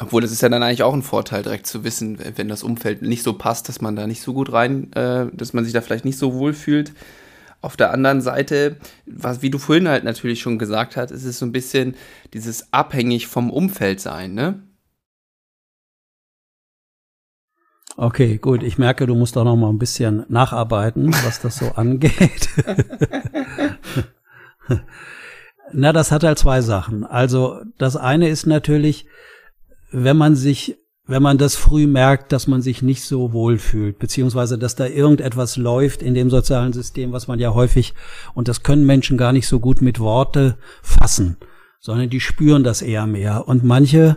obwohl 0.00 0.22
das 0.22 0.32
ist 0.32 0.42
ja 0.42 0.48
dann 0.48 0.62
eigentlich 0.62 0.82
auch 0.82 0.94
ein 0.94 1.02
Vorteil, 1.02 1.42
direkt 1.42 1.66
zu 1.66 1.84
wissen, 1.84 2.18
wenn 2.36 2.48
das 2.48 2.62
Umfeld 2.62 3.02
nicht 3.02 3.22
so 3.22 3.34
passt, 3.34 3.68
dass 3.68 3.80
man 3.80 3.96
da 3.96 4.06
nicht 4.06 4.22
so 4.22 4.32
gut 4.32 4.52
rein, 4.52 4.92
äh, 4.92 5.26
dass 5.32 5.52
man 5.52 5.64
sich 5.64 5.72
da 5.72 5.80
vielleicht 5.80 6.04
nicht 6.04 6.18
so 6.18 6.34
wohl 6.34 6.54
fühlt. 6.54 6.92
Auf 7.60 7.76
der 7.76 7.92
anderen 7.92 8.20
Seite, 8.22 8.76
was, 9.06 9.42
wie 9.42 9.50
du 9.50 9.58
vorhin 9.58 9.88
halt 9.88 10.02
natürlich 10.02 10.40
schon 10.40 10.58
gesagt 10.58 10.96
hast, 10.96 11.12
ist 11.12 11.24
es 11.24 11.38
so 11.38 11.46
ein 11.46 11.52
bisschen 11.52 11.94
dieses 12.34 12.72
abhängig 12.72 13.28
vom 13.28 13.50
Umfeld 13.50 14.00
sein, 14.00 14.34
ne? 14.34 14.62
Okay, 17.96 18.38
gut. 18.38 18.62
Ich 18.62 18.78
merke, 18.78 19.06
du 19.06 19.14
musst 19.14 19.36
auch 19.36 19.44
noch 19.44 19.54
mal 19.54 19.68
ein 19.68 19.78
bisschen 19.78 20.24
nacharbeiten, 20.28 21.12
was 21.24 21.40
das 21.40 21.58
so 21.58 21.72
angeht. 21.72 22.48
Na, 25.72 25.92
das 25.92 26.12
hat 26.12 26.24
halt 26.24 26.38
zwei 26.38 26.60
Sachen. 26.60 27.04
Also 27.04 27.60
das 27.78 27.96
eine 27.96 28.28
ist 28.28 28.46
natürlich, 28.46 29.06
wenn 29.90 30.16
man 30.16 30.36
sich, 30.36 30.78
wenn 31.06 31.22
man 31.22 31.38
das 31.38 31.56
früh 31.56 31.86
merkt, 31.86 32.32
dass 32.32 32.46
man 32.46 32.62
sich 32.62 32.82
nicht 32.82 33.02
so 33.02 33.32
wohl 33.32 33.58
fühlt, 33.58 33.98
beziehungsweise 33.98 34.58
dass 34.58 34.74
da 34.74 34.86
irgendetwas 34.86 35.56
läuft 35.56 36.02
in 36.02 36.14
dem 36.14 36.30
sozialen 36.30 36.72
System, 36.72 37.12
was 37.12 37.28
man 37.28 37.38
ja 37.38 37.54
häufig, 37.54 37.94
und 38.34 38.48
das 38.48 38.62
können 38.62 38.86
Menschen 38.86 39.18
gar 39.18 39.32
nicht 39.32 39.46
so 39.46 39.60
gut 39.60 39.82
mit 39.82 39.98
Worte 39.98 40.56
fassen, 40.82 41.36
sondern 41.80 42.10
die 42.10 42.20
spüren 42.20 42.64
das 42.64 42.82
eher 42.82 43.06
mehr. 43.06 43.48
Und 43.48 43.64
manche 43.64 44.16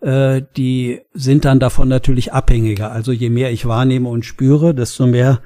äh, 0.00 0.42
die 0.56 1.00
sind 1.14 1.44
dann 1.44 1.58
davon 1.58 1.88
natürlich 1.88 2.32
abhängiger. 2.32 2.92
Also 2.92 3.12
je 3.12 3.30
mehr 3.30 3.50
ich 3.50 3.66
wahrnehme 3.66 4.08
und 4.08 4.24
spüre, 4.24 4.74
desto 4.74 5.06
mehr 5.06 5.40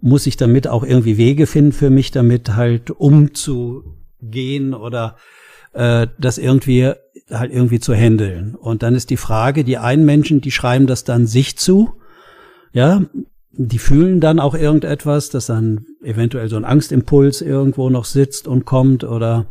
muss 0.00 0.26
ich 0.26 0.36
damit 0.36 0.68
auch 0.68 0.84
irgendwie 0.84 1.16
Wege 1.16 1.46
finden 1.46 1.72
für 1.72 1.90
mich, 1.90 2.10
damit 2.10 2.54
halt 2.54 2.90
umzugehen 4.24 4.74
oder 4.74 5.16
äh, 5.72 6.06
das 6.18 6.38
irgendwie 6.38 6.92
halt 7.30 7.52
irgendwie 7.52 7.80
zu 7.80 7.94
handeln. 7.94 8.54
Und 8.54 8.82
dann 8.82 8.94
ist 8.94 9.10
die 9.10 9.16
Frage, 9.16 9.64
die 9.64 9.78
einen 9.78 10.04
Menschen, 10.04 10.40
die 10.40 10.50
schreiben 10.50 10.86
das 10.86 11.04
dann 11.04 11.26
sich 11.26 11.56
zu, 11.56 11.94
ja, 12.72 13.02
die 13.56 13.78
fühlen 13.78 14.20
dann 14.20 14.40
auch 14.40 14.54
irgendetwas, 14.54 15.30
dass 15.30 15.46
dann 15.46 15.86
eventuell 16.02 16.48
so 16.48 16.56
ein 16.56 16.64
Angstimpuls 16.64 17.40
irgendwo 17.40 17.88
noch 17.88 18.04
sitzt 18.04 18.48
und 18.48 18.64
kommt 18.64 19.04
oder 19.04 19.46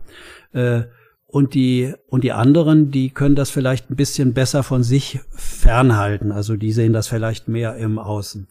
äh, 0.51 0.81
und 1.25 1.55
die, 1.55 1.93
und 2.09 2.23
die 2.23 2.31
anderen, 2.31 2.91
die 2.91 3.09
können 3.09 3.33
das 3.33 3.49
vielleicht 3.49 3.89
ein 3.89 3.95
bisschen 3.95 4.33
besser 4.33 4.61
von 4.61 4.83
sich 4.83 5.19
fernhalten. 5.31 6.31
Also 6.31 6.57
die 6.57 6.71
sehen 6.71 6.93
das 6.93 7.07
vielleicht 7.07 7.47
mehr 7.47 7.75
im 7.77 7.97
Außen. 7.97 8.47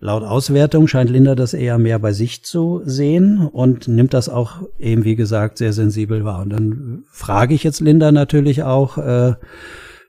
Laut 0.00 0.22
Auswertung 0.22 0.86
scheint 0.86 1.08
Linda 1.08 1.34
das 1.34 1.54
eher 1.54 1.78
mehr 1.78 1.98
bei 1.98 2.12
sich 2.12 2.44
zu 2.44 2.82
sehen 2.84 3.48
und 3.48 3.88
nimmt 3.88 4.12
das 4.12 4.28
auch 4.28 4.62
eben, 4.78 5.04
wie 5.04 5.16
gesagt, 5.16 5.58
sehr 5.58 5.72
sensibel 5.72 6.24
wahr. 6.24 6.42
Und 6.42 6.50
dann 6.50 7.04
frage 7.10 7.54
ich 7.54 7.64
jetzt 7.64 7.80
Linda 7.80 8.12
natürlich 8.12 8.64
auch, 8.64 8.98
äh, 8.98 9.34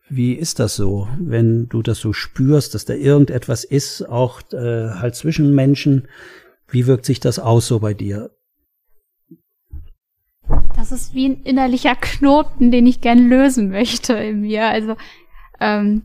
wie 0.10 0.34
ist 0.34 0.60
das 0.60 0.76
so, 0.76 1.08
wenn 1.20 1.68
du 1.70 1.82
das 1.82 2.00
so 2.00 2.14
spürst, 2.14 2.76
dass 2.76 2.86
da 2.86 2.94
irgendetwas 2.94 3.64
ist, 3.64 4.04
auch 4.08 4.42
äh, 4.52 4.90
halt 4.90 5.16
zwischen 5.16 5.56
Menschen? 5.56 6.08
Wie 6.68 6.88
wirkt 6.88 7.06
sich 7.06 7.20
das 7.20 7.40
aus 7.40 7.68
so 7.68 7.80
bei 7.80 7.94
dir? 7.94 8.32
Das 10.76 10.92
ist 10.92 11.14
wie 11.14 11.30
ein 11.30 11.42
innerlicher 11.44 11.96
Knoten, 11.96 12.70
den 12.70 12.86
ich 12.86 13.02
gern 13.02 13.30
lösen 13.30 13.70
möchte 13.70 14.14
in 14.14 14.42
mir. 14.42 14.66
Also 14.66 14.96
ähm, 15.60 16.04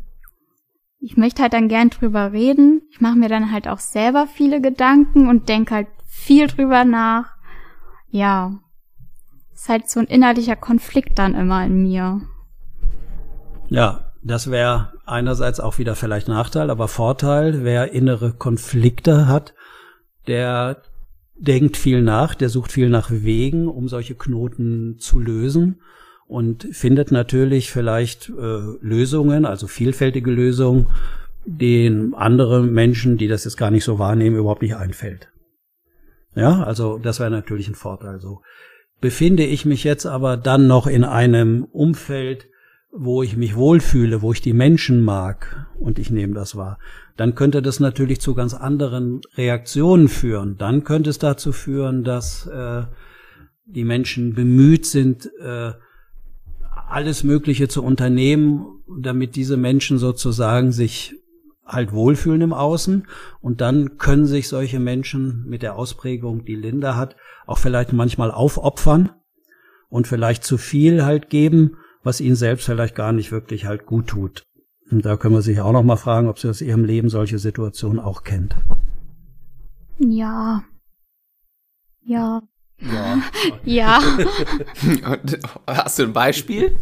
ich 1.01 1.17
möchte 1.17 1.43
halt 1.43 1.53
dann 1.53 1.69
gern 1.69 1.91
drüber 1.91 2.33
reden. 2.33 2.80
Ich 3.01 3.03
mache 3.03 3.17
mir 3.17 3.31
dann 3.31 3.51
halt 3.51 3.67
auch 3.67 3.79
selber 3.79 4.27
viele 4.27 4.61
Gedanken 4.61 5.31
und 5.31 5.49
denke 5.49 5.75
halt 5.75 5.87
viel 6.07 6.49
drüber 6.49 6.85
nach. 6.85 7.35
Ja, 8.11 8.61
ist 9.55 9.71
halt 9.71 9.89
so 9.89 10.01
ein 10.01 10.07
innerlicher 10.07 10.55
Konflikt 10.55 11.19
dann 11.19 11.35
immer 11.35 11.65
in 11.65 11.83
mir. 11.83 12.21
Ja, 13.71 14.13
das 14.23 14.51
wäre 14.51 14.93
einerseits 15.07 15.61
auch 15.61 15.79
wieder 15.79 15.97
vielleicht 15.97 16.29
Nachteil, 16.29 16.69
aber 16.69 16.89
Vorteil, 16.89 17.65
wer 17.65 17.93
innere 17.93 18.35
Konflikte 18.35 19.27
hat, 19.27 19.55
der 20.27 20.83
denkt 21.39 21.79
viel 21.79 22.03
nach, 22.03 22.35
der 22.35 22.51
sucht 22.51 22.71
viel 22.71 22.91
nach 22.91 23.11
Wegen, 23.11 23.67
um 23.67 23.89
solche 23.89 24.15
Knoten 24.15 24.99
zu 24.99 25.21
lösen 25.21 25.81
und 26.27 26.69
findet 26.71 27.13
natürlich 27.13 27.71
vielleicht 27.71 28.29
äh, 28.29 28.61
Lösungen, 28.83 29.47
also 29.47 29.69
vielfältige 29.69 30.31
Lösungen, 30.31 30.89
den 31.45 32.15
andere 32.15 32.63
Menschen, 32.63 33.17
die 33.17 33.29
das 33.29 33.45
jetzt 33.45 33.57
gar 33.57 33.71
nicht 33.71 33.85
so 33.85 33.99
wahrnehmen, 33.99 34.37
überhaupt 34.37 34.63
nicht 34.63 34.77
einfällt. 34.77 35.31
Ja, 36.35 36.63
also 36.63 36.99
das 36.99 37.19
wäre 37.21 37.31
natürlich 37.31 37.69
ein 37.69 37.75
Vorteil. 37.75 38.21
So 38.21 38.43
befinde 39.01 39.45
ich 39.45 39.65
mich 39.65 39.85
jetzt 39.85 40.07
aber 40.07 40.37
dann 40.37 40.67
noch 40.67 40.87
in 40.87 41.05
einem 41.05 41.65
Umfeld, 41.65 42.47
wo 42.93 43.23
ich 43.23 43.37
mich 43.37 43.57
wohlfühle, 43.57 44.21
wo 44.21 44.33
ich 44.33 44.41
die 44.41 44.53
Menschen 44.53 45.03
mag 45.03 45.69
und 45.79 45.99
ich 45.99 46.11
nehme 46.11 46.35
das 46.35 46.57
wahr, 46.57 46.79
dann 47.17 47.35
könnte 47.35 47.63
das 47.63 47.81
natürlich 47.81 48.21
zu 48.21 48.35
ganz 48.35 48.53
anderen 48.53 49.21
Reaktionen 49.37 50.09
führen. 50.09 50.57
Dann 50.59 50.85
könnte 50.85 51.11
es 51.11 51.19
dazu 51.19 51.53
führen, 51.53 52.03
dass 52.03 52.47
äh, 52.47 52.83
die 53.65 53.85
Menschen 53.85 54.35
bemüht 54.35 54.87
sind, 54.87 55.31
äh, 55.41 55.73
alles 56.89 57.23
Mögliche 57.23 57.69
zu 57.69 57.85
unternehmen, 57.85 58.83
damit 59.01 59.37
diese 59.37 59.57
Menschen 59.57 59.99
sozusagen 59.99 60.73
sich 60.73 61.15
halt 61.71 61.93
wohlfühlen 61.93 62.43
im 62.43 62.53
Außen. 62.53 63.07
Und 63.41 63.61
dann 63.61 63.97
können 63.99 64.27
sich 64.27 64.49
solche 64.49 64.81
Menschen 64.81 65.45
mit 65.47 65.63
der 65.63 65.77
Ausprägung, 65.77 66.45
die 66.45 66.57
Linda 66.57 66.97
hat, 66.97 67.17
auch 67.47 67.59
vielleicht 67.59 67.93
manchmal 67.93 68.31
aufopfern 68.31 69.11
und 69.89 70.07
vielleicht 70.07 70.45
zu 70.45 70.59
viel 70.59 71.05
halt 71.05 71.31
geben, 71.31 71.77
was 72.03 72.21
ihnen 72.21 72.37
selbst 72.37 72.67
vielleicht 72.67 72.95
gar 72.95 73.13
nicht 73.13 73.33
wirklich 73.33 73.67
halt 73.67 73.87
gut 73.87 74.09
tut. 74.09 74.47
Und 74.91 75.05
da 75.05 75.17
können 75.17 75.35
wir 75.35 75.43
sich 75.43 75.61
auch 75.61 75.73
noch 75.73 75.85
mal 75.85 75.97
fragen, 75.97 76.29
ob 76.29 76.39
sie 76.39 76.49
aus 76.49 76.61
ihrem 76.61 76.85
Leben 76.85 77.09
solche 77.09 77.39
Situationen 77.39 78.01
auch 78.01 78.25
kennt. 78.25 78.57
Ja. 79.99 80.65
Ja. 82.03 82.43
Ja. 82.79 83.23
ja. 83.65 84.01
Hast 85.67 85.99
du 85.99 86.05
ein 86.05 86.13
Beispiel? 86.13 86.77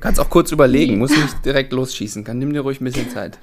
Kannst 0.00 0.20
auch 0.20 0.30
kurz 0.30 0.52
überlegen, 0.52 0.98
muss 0.98 1.10
nicht 1.10 1.44
direkt 1.44 1.72
losschießen. 1.72 2.24
Kann, 2.24 2.38
nimm 2.38 2.52
dir 2.52 2.60
ruhig 2.60 2.80
ein 2.80 2.84
bisschen 2.84 3.10
Zeit. 3.10 3.38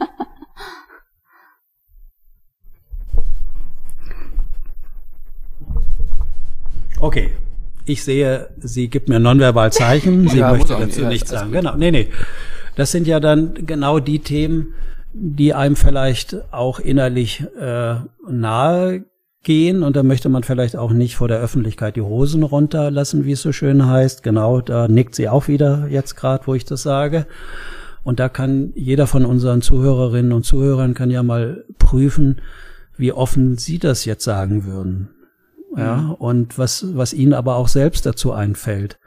Okay, 6.99 7.31
ich 7.85 8.03
sehe, 8.03 8.49
sie 8.57 8.87
gibt 8.87 9.09
mir 9.09 9.19
nonverbal 9.19 9.71
Zeichen, 9.71 10.27
sie 10.27 10.39
ja, 10.39 10.51
möchte 10.51 10.73
dazu 10.73 11.01
nicht, 11.01 11.09
nichts 11.09 11.29
sagen. 11.29 11.51
Genau, 11.51 11.75
nee, 11.75 11.91
nee. 11.91 12.09
Das 12.75 12.91
sind 12.91 13.05
ja 13.05 13.19
dann 13.19 13.65
genau 13.65 13.99
die 13.99 14.19
Themen, 14.19 14.73
die 15.13 15.53
einem 15.53 15.75
vielleicht 15.75 16.51
auch 16.51 16.79
innerlich 16.79 17.43
äh, 17.59 17.95
nahe 18.27 19.03
gehen 19.45 19.83
und 19.83 19.95
da 19.95 20.03
möchte 20.03 20.27
man 20.27 20.43
vielleicht 20.43 20.75
auch 20.75 20.91
nicht 20.91 21.15
vor 21.15 21.29
der 21.29 21.39
Öffentlichkeit 21.39 21.95
die 21.95 22.01
Hosen 22.01 22.43
runterlassen, 22.43 23.23
wie 23.23 23.31
es 23.31 23.41
so 23.41 23.53
schön 23.53 23.85
heißt. 23.85 24.23
Genau, 24.23 24.59
da 24.59 24.89
nickt 24.89 25.15
sie 25.15 25.29
auch 25.29 25.47
wieder 25.47 25.87
jetzt 25.87 26.15
gerade, 26.15 26.45
wo 26.47 26.53
ich 26.53 26.65
das 26.65 26.83
sage. 26.83 27.25
Und 28.03 28.19
da 28.19 28.27
kann 28.27 28.73
jeder 28.75 29.07
von 29.07 29.23
unseren 29.23 29.61
Zuhörerinnen 29.61 30.33
und 30.33 30.43
Zuhörern 30.43 30.93
kann 30.93 31.09
ja 31.09 31.23
mal 31.23 31.63
prüfen, 31.79 32.41
wie 32.97 33.13
offen 33.13 33.57
sie 33.57 33.79
das 33.79 34.03
jetzt 34.03 34.23
sagen 34.23 34.65
würden 34.65 35.09
ja, 35.77 35.97
mhm. 35.97 36.13
und 36.13 36.57
was, 36.57 36.95
was 36.95 37.13
ihnen 37.13 37.33
aber 37.33 37.55
auch 37.55 37.67
selbst 37.67 38.05
dazu 38.05 38.31
einfällt. 38.31 38.99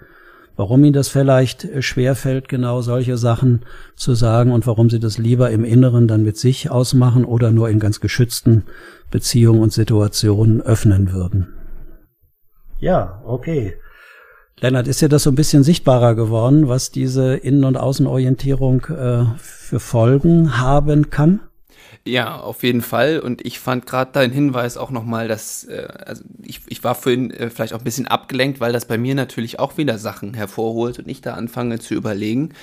Warum 0.59 0.83
ihnen 0.83 0.93
das 0.93 1.07
vielleicht 1.07 1.65
äh, 1.65 1.83
schwerfällt, 1.83 2.49
genau 2.49 2.81
solche 2.83 3.17
Sachen 3.17 3.61
zu 3.95 4.15
sagen 4.15 4.51
und 4.51 4.67
warum 4.67 4.91
sie 4.91 4.99
das 4.99 5.17
lieber 5.17 5.51
im 5.53 5.65
Inneren 5.65 6.09
dann 6.09 6.25
mit 6.25 6.37
sich 6.37 6.69
ausmachen 6.69 7.25
oder 7.25 7.53
nur 7.53 7.71
in 7.71 7.79
ganz 7.79 8.01
geschützten 8.01 8.65
Beziehungen 9.09 9.61
und 9.61 9.73
Situationen 9.73 10.61
öffnen 10.61 11.13
würden. 11.13 11.55
Ja, 12.81 13.23
okay. 13.25 13.75
Lennart, 14.59 14.89
ist 14.89 15.01
dir 15.01 15.09
das 15.09 15.23
so 15.23 15.31
ein 15.31 15.37
bisschen 15.37 15.63
sichtbarer 15.63 16.17
geworden, 16.17 16.67
was 16.67 16.91
diese 16.91 17.37
Innen- 17.37 17.63
und 17.63 17.77
Außenorientierung 17.77 18.85
äh, 18.87 19.27
für 19.39 19.79
Folgen 19.79 20.59
haben 20.59 21.11
kann? 21.11 21.39
Ja, 22.09 22.41
auf 22.41 22.63
jeden 22.63 22.81
Fall. 22.81 23.21
Und 23.21 23.45
ich 23.45 23.59
fand 23.59 23.85
gerade 23.85 24.13
deinen 24.13 24.33
Hinweis 24.33 24.79
auch 24.79 24.91
nochmal, 24.91 25.29
dass, 25.29 25.65
äh, 25.65 25.89
also 26.07 26.25
ich, 26.43 26.63
ich 26.67 26.83
war 26.83 26.95
vorhin 26.95 27.31
äh, 27.31 27.51
vielleicht 27.51 27.75
auch 27.75 27.81
ein 27.81 27.85
bisschen 27.85 28.07
abgelenkt, 28.07 28.61
weil 28.61 28.73
das 28.73 28.87
bei 28.87 28.97
mir 28.97 29.15
natürlich 29.15 29.59
auch 29.59 29.77
wieder 29.77 29.99
Sachen 29.99 30.33
hervorholt 30.33 30.99
und 30.99 31.07
ich 31.07 31.21
da 31.21 31.35
anfange 31.35 31.81
zu 31.81 31.93
überlegen. 31.93 32.55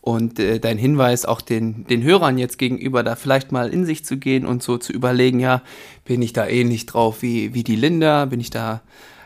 Und 0.00 0.38
äh, 0.38 0.60
dein 0.60 0.78
Hinweis 0.78 1.24
auch 1.24 1.40
den, 1.40 1.84
den 1.86 2.04
Hörern 2.04 2.38
jetzt 2.38 2.58
gegenüber, 2.58 3.02
da 3.02 3.16
vielleicht 3.16 3.50
mal 3.50 3.70
in 3.70 3.84
sich 3.84 4.04
zu 4.04 4.18
gehen 4.18 4.46
und 4.46 4.62
so 4.62 4.78
zu 4.78 4.92
überlegen, 4.92 5.40
ja, 5.40 5.62
bin 6.04 6.22
ich 6.22 6.32
da 6.32 6.46
ähnlich 6.46 6.86
drauf 6.86 7.22
wie, 7.22 7.54
wie 7.54 7.64
die 7.64 7.76
Linda? 7.76 8.26
Bin 8.26 8.38
ich 8.38 8.50
da 8.50 8.82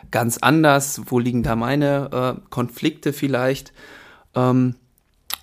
ganz 0.09 0.39
anders? 0.39 1.01
Wo 1.05 1.19
liegen 1.19 1.43
da 1.43 1.55
meine 1.55 2.37
äh, 2.39 2.49
Konflikte 2.49 3.13
vielleicht? 3.13 3.73
Ähm, 4.35 4.75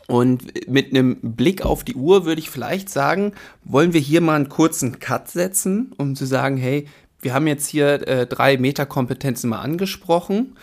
Und 0.06 0.68
mit 0.68 0.90
einem 0.90 1.16
Blick 1.22 1.62
auf 1.64 1.82
die 1.82 1.94
Uhr 1.94 2.26
würde 2.26 2.40
ich 2.40 2.50
vielleicht 2.50 2.90
sagen, 2.90 3.32
wollen 3.64 3.94
wir 3.94 4.00
hier 4.00 4.20
mal 4.20 4.36
einen 4.36 4.48
kurzen 4.48 4.98
Cut 4.98 5.30
setzen, 5.30 5.92
um 5.96 6.14
zu 6.14 6.26
sagen, 6.26 6.56
hey, 6.56 6.86
wir 7.20 7.32
haben 7.32 7.46
jetzt 7.46 7.68
hier 7.68 8.06
äh, 8.06 8.26
drei 8.26 8.58
Metakompetenzen 8.58 9.48
mal 9.48 9.60
angesprochen. 9.60 10.56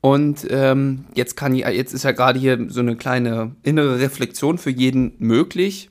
Und 0.00 0.46
ähm, 0.50 1.06
jetzt 1.14 1.36
kann 1.36 1.54
jetzt 1.54 1.92
ist 1.92 2.04
ja 2.04 2.12
gerade 2.12 2.38
hier 2.38 2.66
so 2.68 2.78
eine 2.78 2.94
kleine 2.96 3.56
innere 3.64 3.98
Reflexion 3.98 4.56
für 4.56 4.70
jeden 4.70 5.14
möglich. 5.18 5.90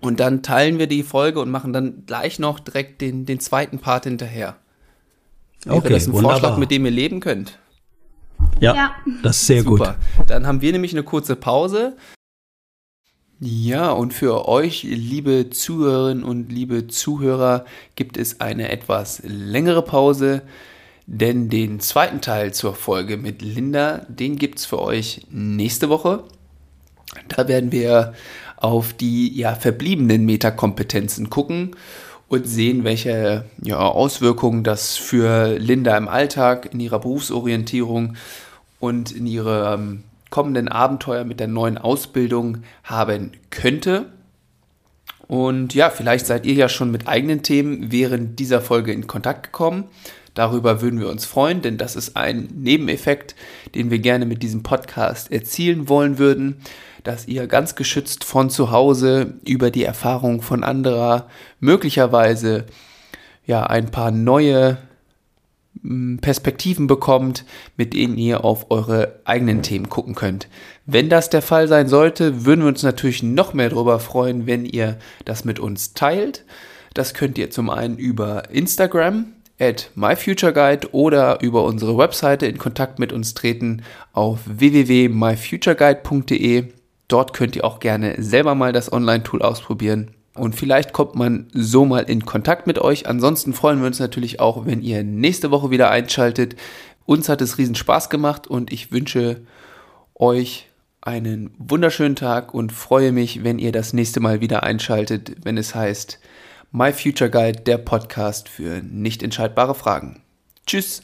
Und 0.00 0.20
dann 0.20 0.42
teilen 0.42 0.78
wir 0.78 0.86
die 0.86 1.02
Folge 1.02 1.40
und 1.40 1.50
machen 1.50 1.72
dann 1.72 2.04
gleich 2.06 2.38
noch 2.38 2.60
direkt 2.60 3.02
den, 3.02 3.26
den 3.26 3.40
zweiten 3.40 3.78
Part 3.78 4.04
hinterher. 4.04 4.56
Wäre 5.64 5.76
okay, 5.76 5.88
das 5.90 6.06
ein 6.06 6.12
wunderbar. 6.12 6.40
Vorschlag, 6.40 6.58
mit 6.58 6.70
dem 6.70 6.86
ihr 6.86 6.92
leben 6.92 7.20
könnt? 7.20 7.58
Ja, 8.60 8.74
ja. 8.74 8.96
das 9.22 9.36
ist 9.36 9.46
sehr 9.46 9.62
Super. 9.62 9.96
gut. 10.16 10.30
Dann 10.30 10.46
haben 10.46 10.60
wir 10.60 10.72
nämlich 10.72 10.92
eine 10.92 11.02
kurze 11.02 11.36
Pause. 11.36 11.96
Ja, 13.38 13.90
und 13.90 14.14
für 14.14 14.48
euch, 14.48 14.82
liebe 14.82 15.50
Zuhörerinnen 15.50 16.24
und 16.24 16.50
liebe 16.50 16.86
Zuhörer, 16.86 17.66
gibt 17.94 18.16
es 18.16 18.40
eine 18.40 18.70
etwas 18.70 19.20
längere 19.24 19.82
Pause, 19.82 20.40
denn 21.06 21.50
den 21.50 21.78
zweiten 21.80 22.22
Teil 22.22 22.54
zur 22.54 22.74
Folge 22.74 23.18
mit 23.18 23.42
Linda, 23.42 24.06
den 24.08 24.36
gibt 24.36 24.58
es 24.58 24.64
für 24.64 24.80
euch 24.80 25.26
nächste 25.30 25.90
Woche. 25.90 26.24
Da 27.28 27.46
werden 27.46 27.72
wir 27.72 28.14
auf 28.56 28.94
die 28.94 29.36
ja, 29.36 29.54
verbliebenen 29.54 30.24
Metakompetenzen 30.24 31.28
gucken 31.28 31.76
und 32.28 32.46
sehen, 32.46 32.84
welche 32.84 33.44
ja, 33.62 33.78
Auswirkungen 33.78 34.64
das 34.64 34.96
für 34.96 35.58
Linda 35.58 35.96
im 35.96 36.08
Alltag, 36.08 36.72
in 36.72 36.80
ihrer 36.80 36.98
Berufsorientierung 36.98 38.16
und 38.80 39.12
in 39.12 39.26
ihrem 39.26 40.02
kommenden 40.30 40.68
Abenteuer 40.68 41.24
mit 41.24 41.38
der 41.38 41.48
neuen 41.48 41.78
Ausbildung 41.78 42.58
haben 42.82 43.32
könnte. 43.50 44.06
Und 45.28 45.74
ja, 45.74 45.90
vielleicht 45.90 46.26
seid 46.26 46.46
ihr 46.46 46.54
ja 46.54 46.68
schon 46.68 46.90
mit 46.90 47.08
eigenen 47.08 47.42
Themen 47.42 47.90
während 47.90 48.38
dieser 48.38 48.60
Folge 48.60 48.92
in 48.92 49.06
Kontakt 49.06 49.44
gekommen. 49.44 49.84
Darüber 50.34 50.82
würden 50.82 51.00
wir 51.00 51.08
uns 51.08 51.24
freuen, 51.24 51.62
denn 51.62 51.78
das 51.78 51.96
ist 51.96 52.16
ein 52.16 52.48
Nebeneffekt, 52.54 53.34
den 53.74 53.90
wir 53.90 53.98
gerne 54.00 54.26
mit 54.26 54.42
diesem 54.42 54.62
Podcast 54.62 55.32
erzielen 55.32 55.88
wollen 55.88 56.18
würden 56.18 56.58
dass 57.06 57.28
ihr 57.28 57.46
ganz 57.46 57.76
geschützt 57.76 58.24
von 58.24 58.50
zu 58.50 58.72
Hause 58.72 59.34
über 59.46 59.70
die 59.70 59.84
Erfahrung 59.84 60.42
von 60.42 60.64
anderer 60.64 61.28
möglicherweise 61.60 62.66
ja 63.46 63.64
ein 63.64 63.92
paar 63.92 64.10
neue 64.10 64.78
hm, 65.82 66.18
Perspektiven 66.20 66.88
bekommt, 66.88 67.44
mit 67.76 67.94
denen 67.94 68.18
ihr 68.18 68.44
auf 68.44 68.72
eure 68.72 69.20
eigenen 69.24 69.62
Themen 69.62 69.88
gucken 69.88 70.16
könnt. 70.16 70.48
Wenn 70.84 71.08
das 71.08 71.30
der 71.30 71.42
Fall 71.42 71.68
sein 71.68 71.86
sollte, 71.86 72.44
würden 72.44 72.62
wir 72.62 72.68
uns 72.68 72.82
natürlich 72.82 73.22
noch 73.22 73.54
mehr 73.54 73.70
darüber 73.70 74.00
freuen, 74.00 74.46
wenn 74.46 74.64
ihr 74.64 74.98
das 75.24 75.44
mit 75.44 75.60
uns 75.60 75.94
teilt. 75.94 76.44
Das 76.92 77.14
könnt 77.14 77.38
ihr 77.38 77.50
zum 77.50 77.70
einen 77.70 77.98
über 77.98 78.50
Instagram 78.50 79.26
at 79.60 79.90
myfutureguide 79.94 80.92
oder 80.92 81.40
über 81.40 81.62
unsere 81.64 81.96
Webseite 81.96 82.46
in 82.46 82.58
Kontakt 82.58 82.98
mit 82.98 83.12
uns 83.12 83.34
treten 83.34 83.84
auf 84.12 84.40
www.myfutureguide.de. 84.46 86.72
Dort 87.08 87.32
könnt 87.32 87.56
ihr 87.56 87.64
auch 87.64 87.80
gerne 87.80 88.20
selber 88.22 88.54
mal 88.54 88.72
das 88.72 88.92
Online-Tool 88.92 89.42
ausprobieren. 89.42 90.12
Und 90.34 90.54
vielleicht 90.54 90.92
kommt 90.92 91.14
man 91.14 91.48
so 91.52 91.84
mal 91.84 92.04
in 92.04 92.26
Kontakt 92.26 92.66
mit 92.66 92.78
euch. 92.78 93.06
Ansonsten 93.06 93.54
freuen 93.54 93.80
wir 93.80 93.86
uns 93.86 93.98
natürlich 94.00 94.38
auch, 94.40 94.66
wenn 94.66 94.82
ihr 94.82 95.02
nächste 95.02 95.50
Woche 95.50 95.70
wieder 95.70 95.90
einschaltet. 95.90 96.56
Uns 97.06 97.28
hat 97.28 97.40
es 97.40 97.58
riesen 97.58 97.74
Spaß 97.74 98.10
gemacht 98.10 98.46
und 98.46 98.72
ich 98.72 98.92
wünsche 98.92 99.40
euch 100.14 100.68
einen 101.00 101.54
wunderschönen 101.56 102.16
Tag 102.16 102.52
und 102.52 102.72
freue 102.72 103.12
mich, 103.12 103.44
wenn 103.44 103.58
ihr 103.58 103.72
das 103.72 103.92
nächste 103.92 104.20
Mal 104.20 104.40
wieder 104.40 104.64
einschaltet, 104.64 105.36
wenn 105.44 105.56
es 105.56 105.74
heißt 105.74 106.18
My 106.72 106.92
Future 106.92 107.30
Guide, 107.30 107.60
der 107.60 107.78
Podcast 107.78 108.48
für 108.48 108.82
nicht 108.82 109.22
entscheidbare 109.22 109.74
Fragen. 109.74 110.20
Tschüss! 110.66 111.02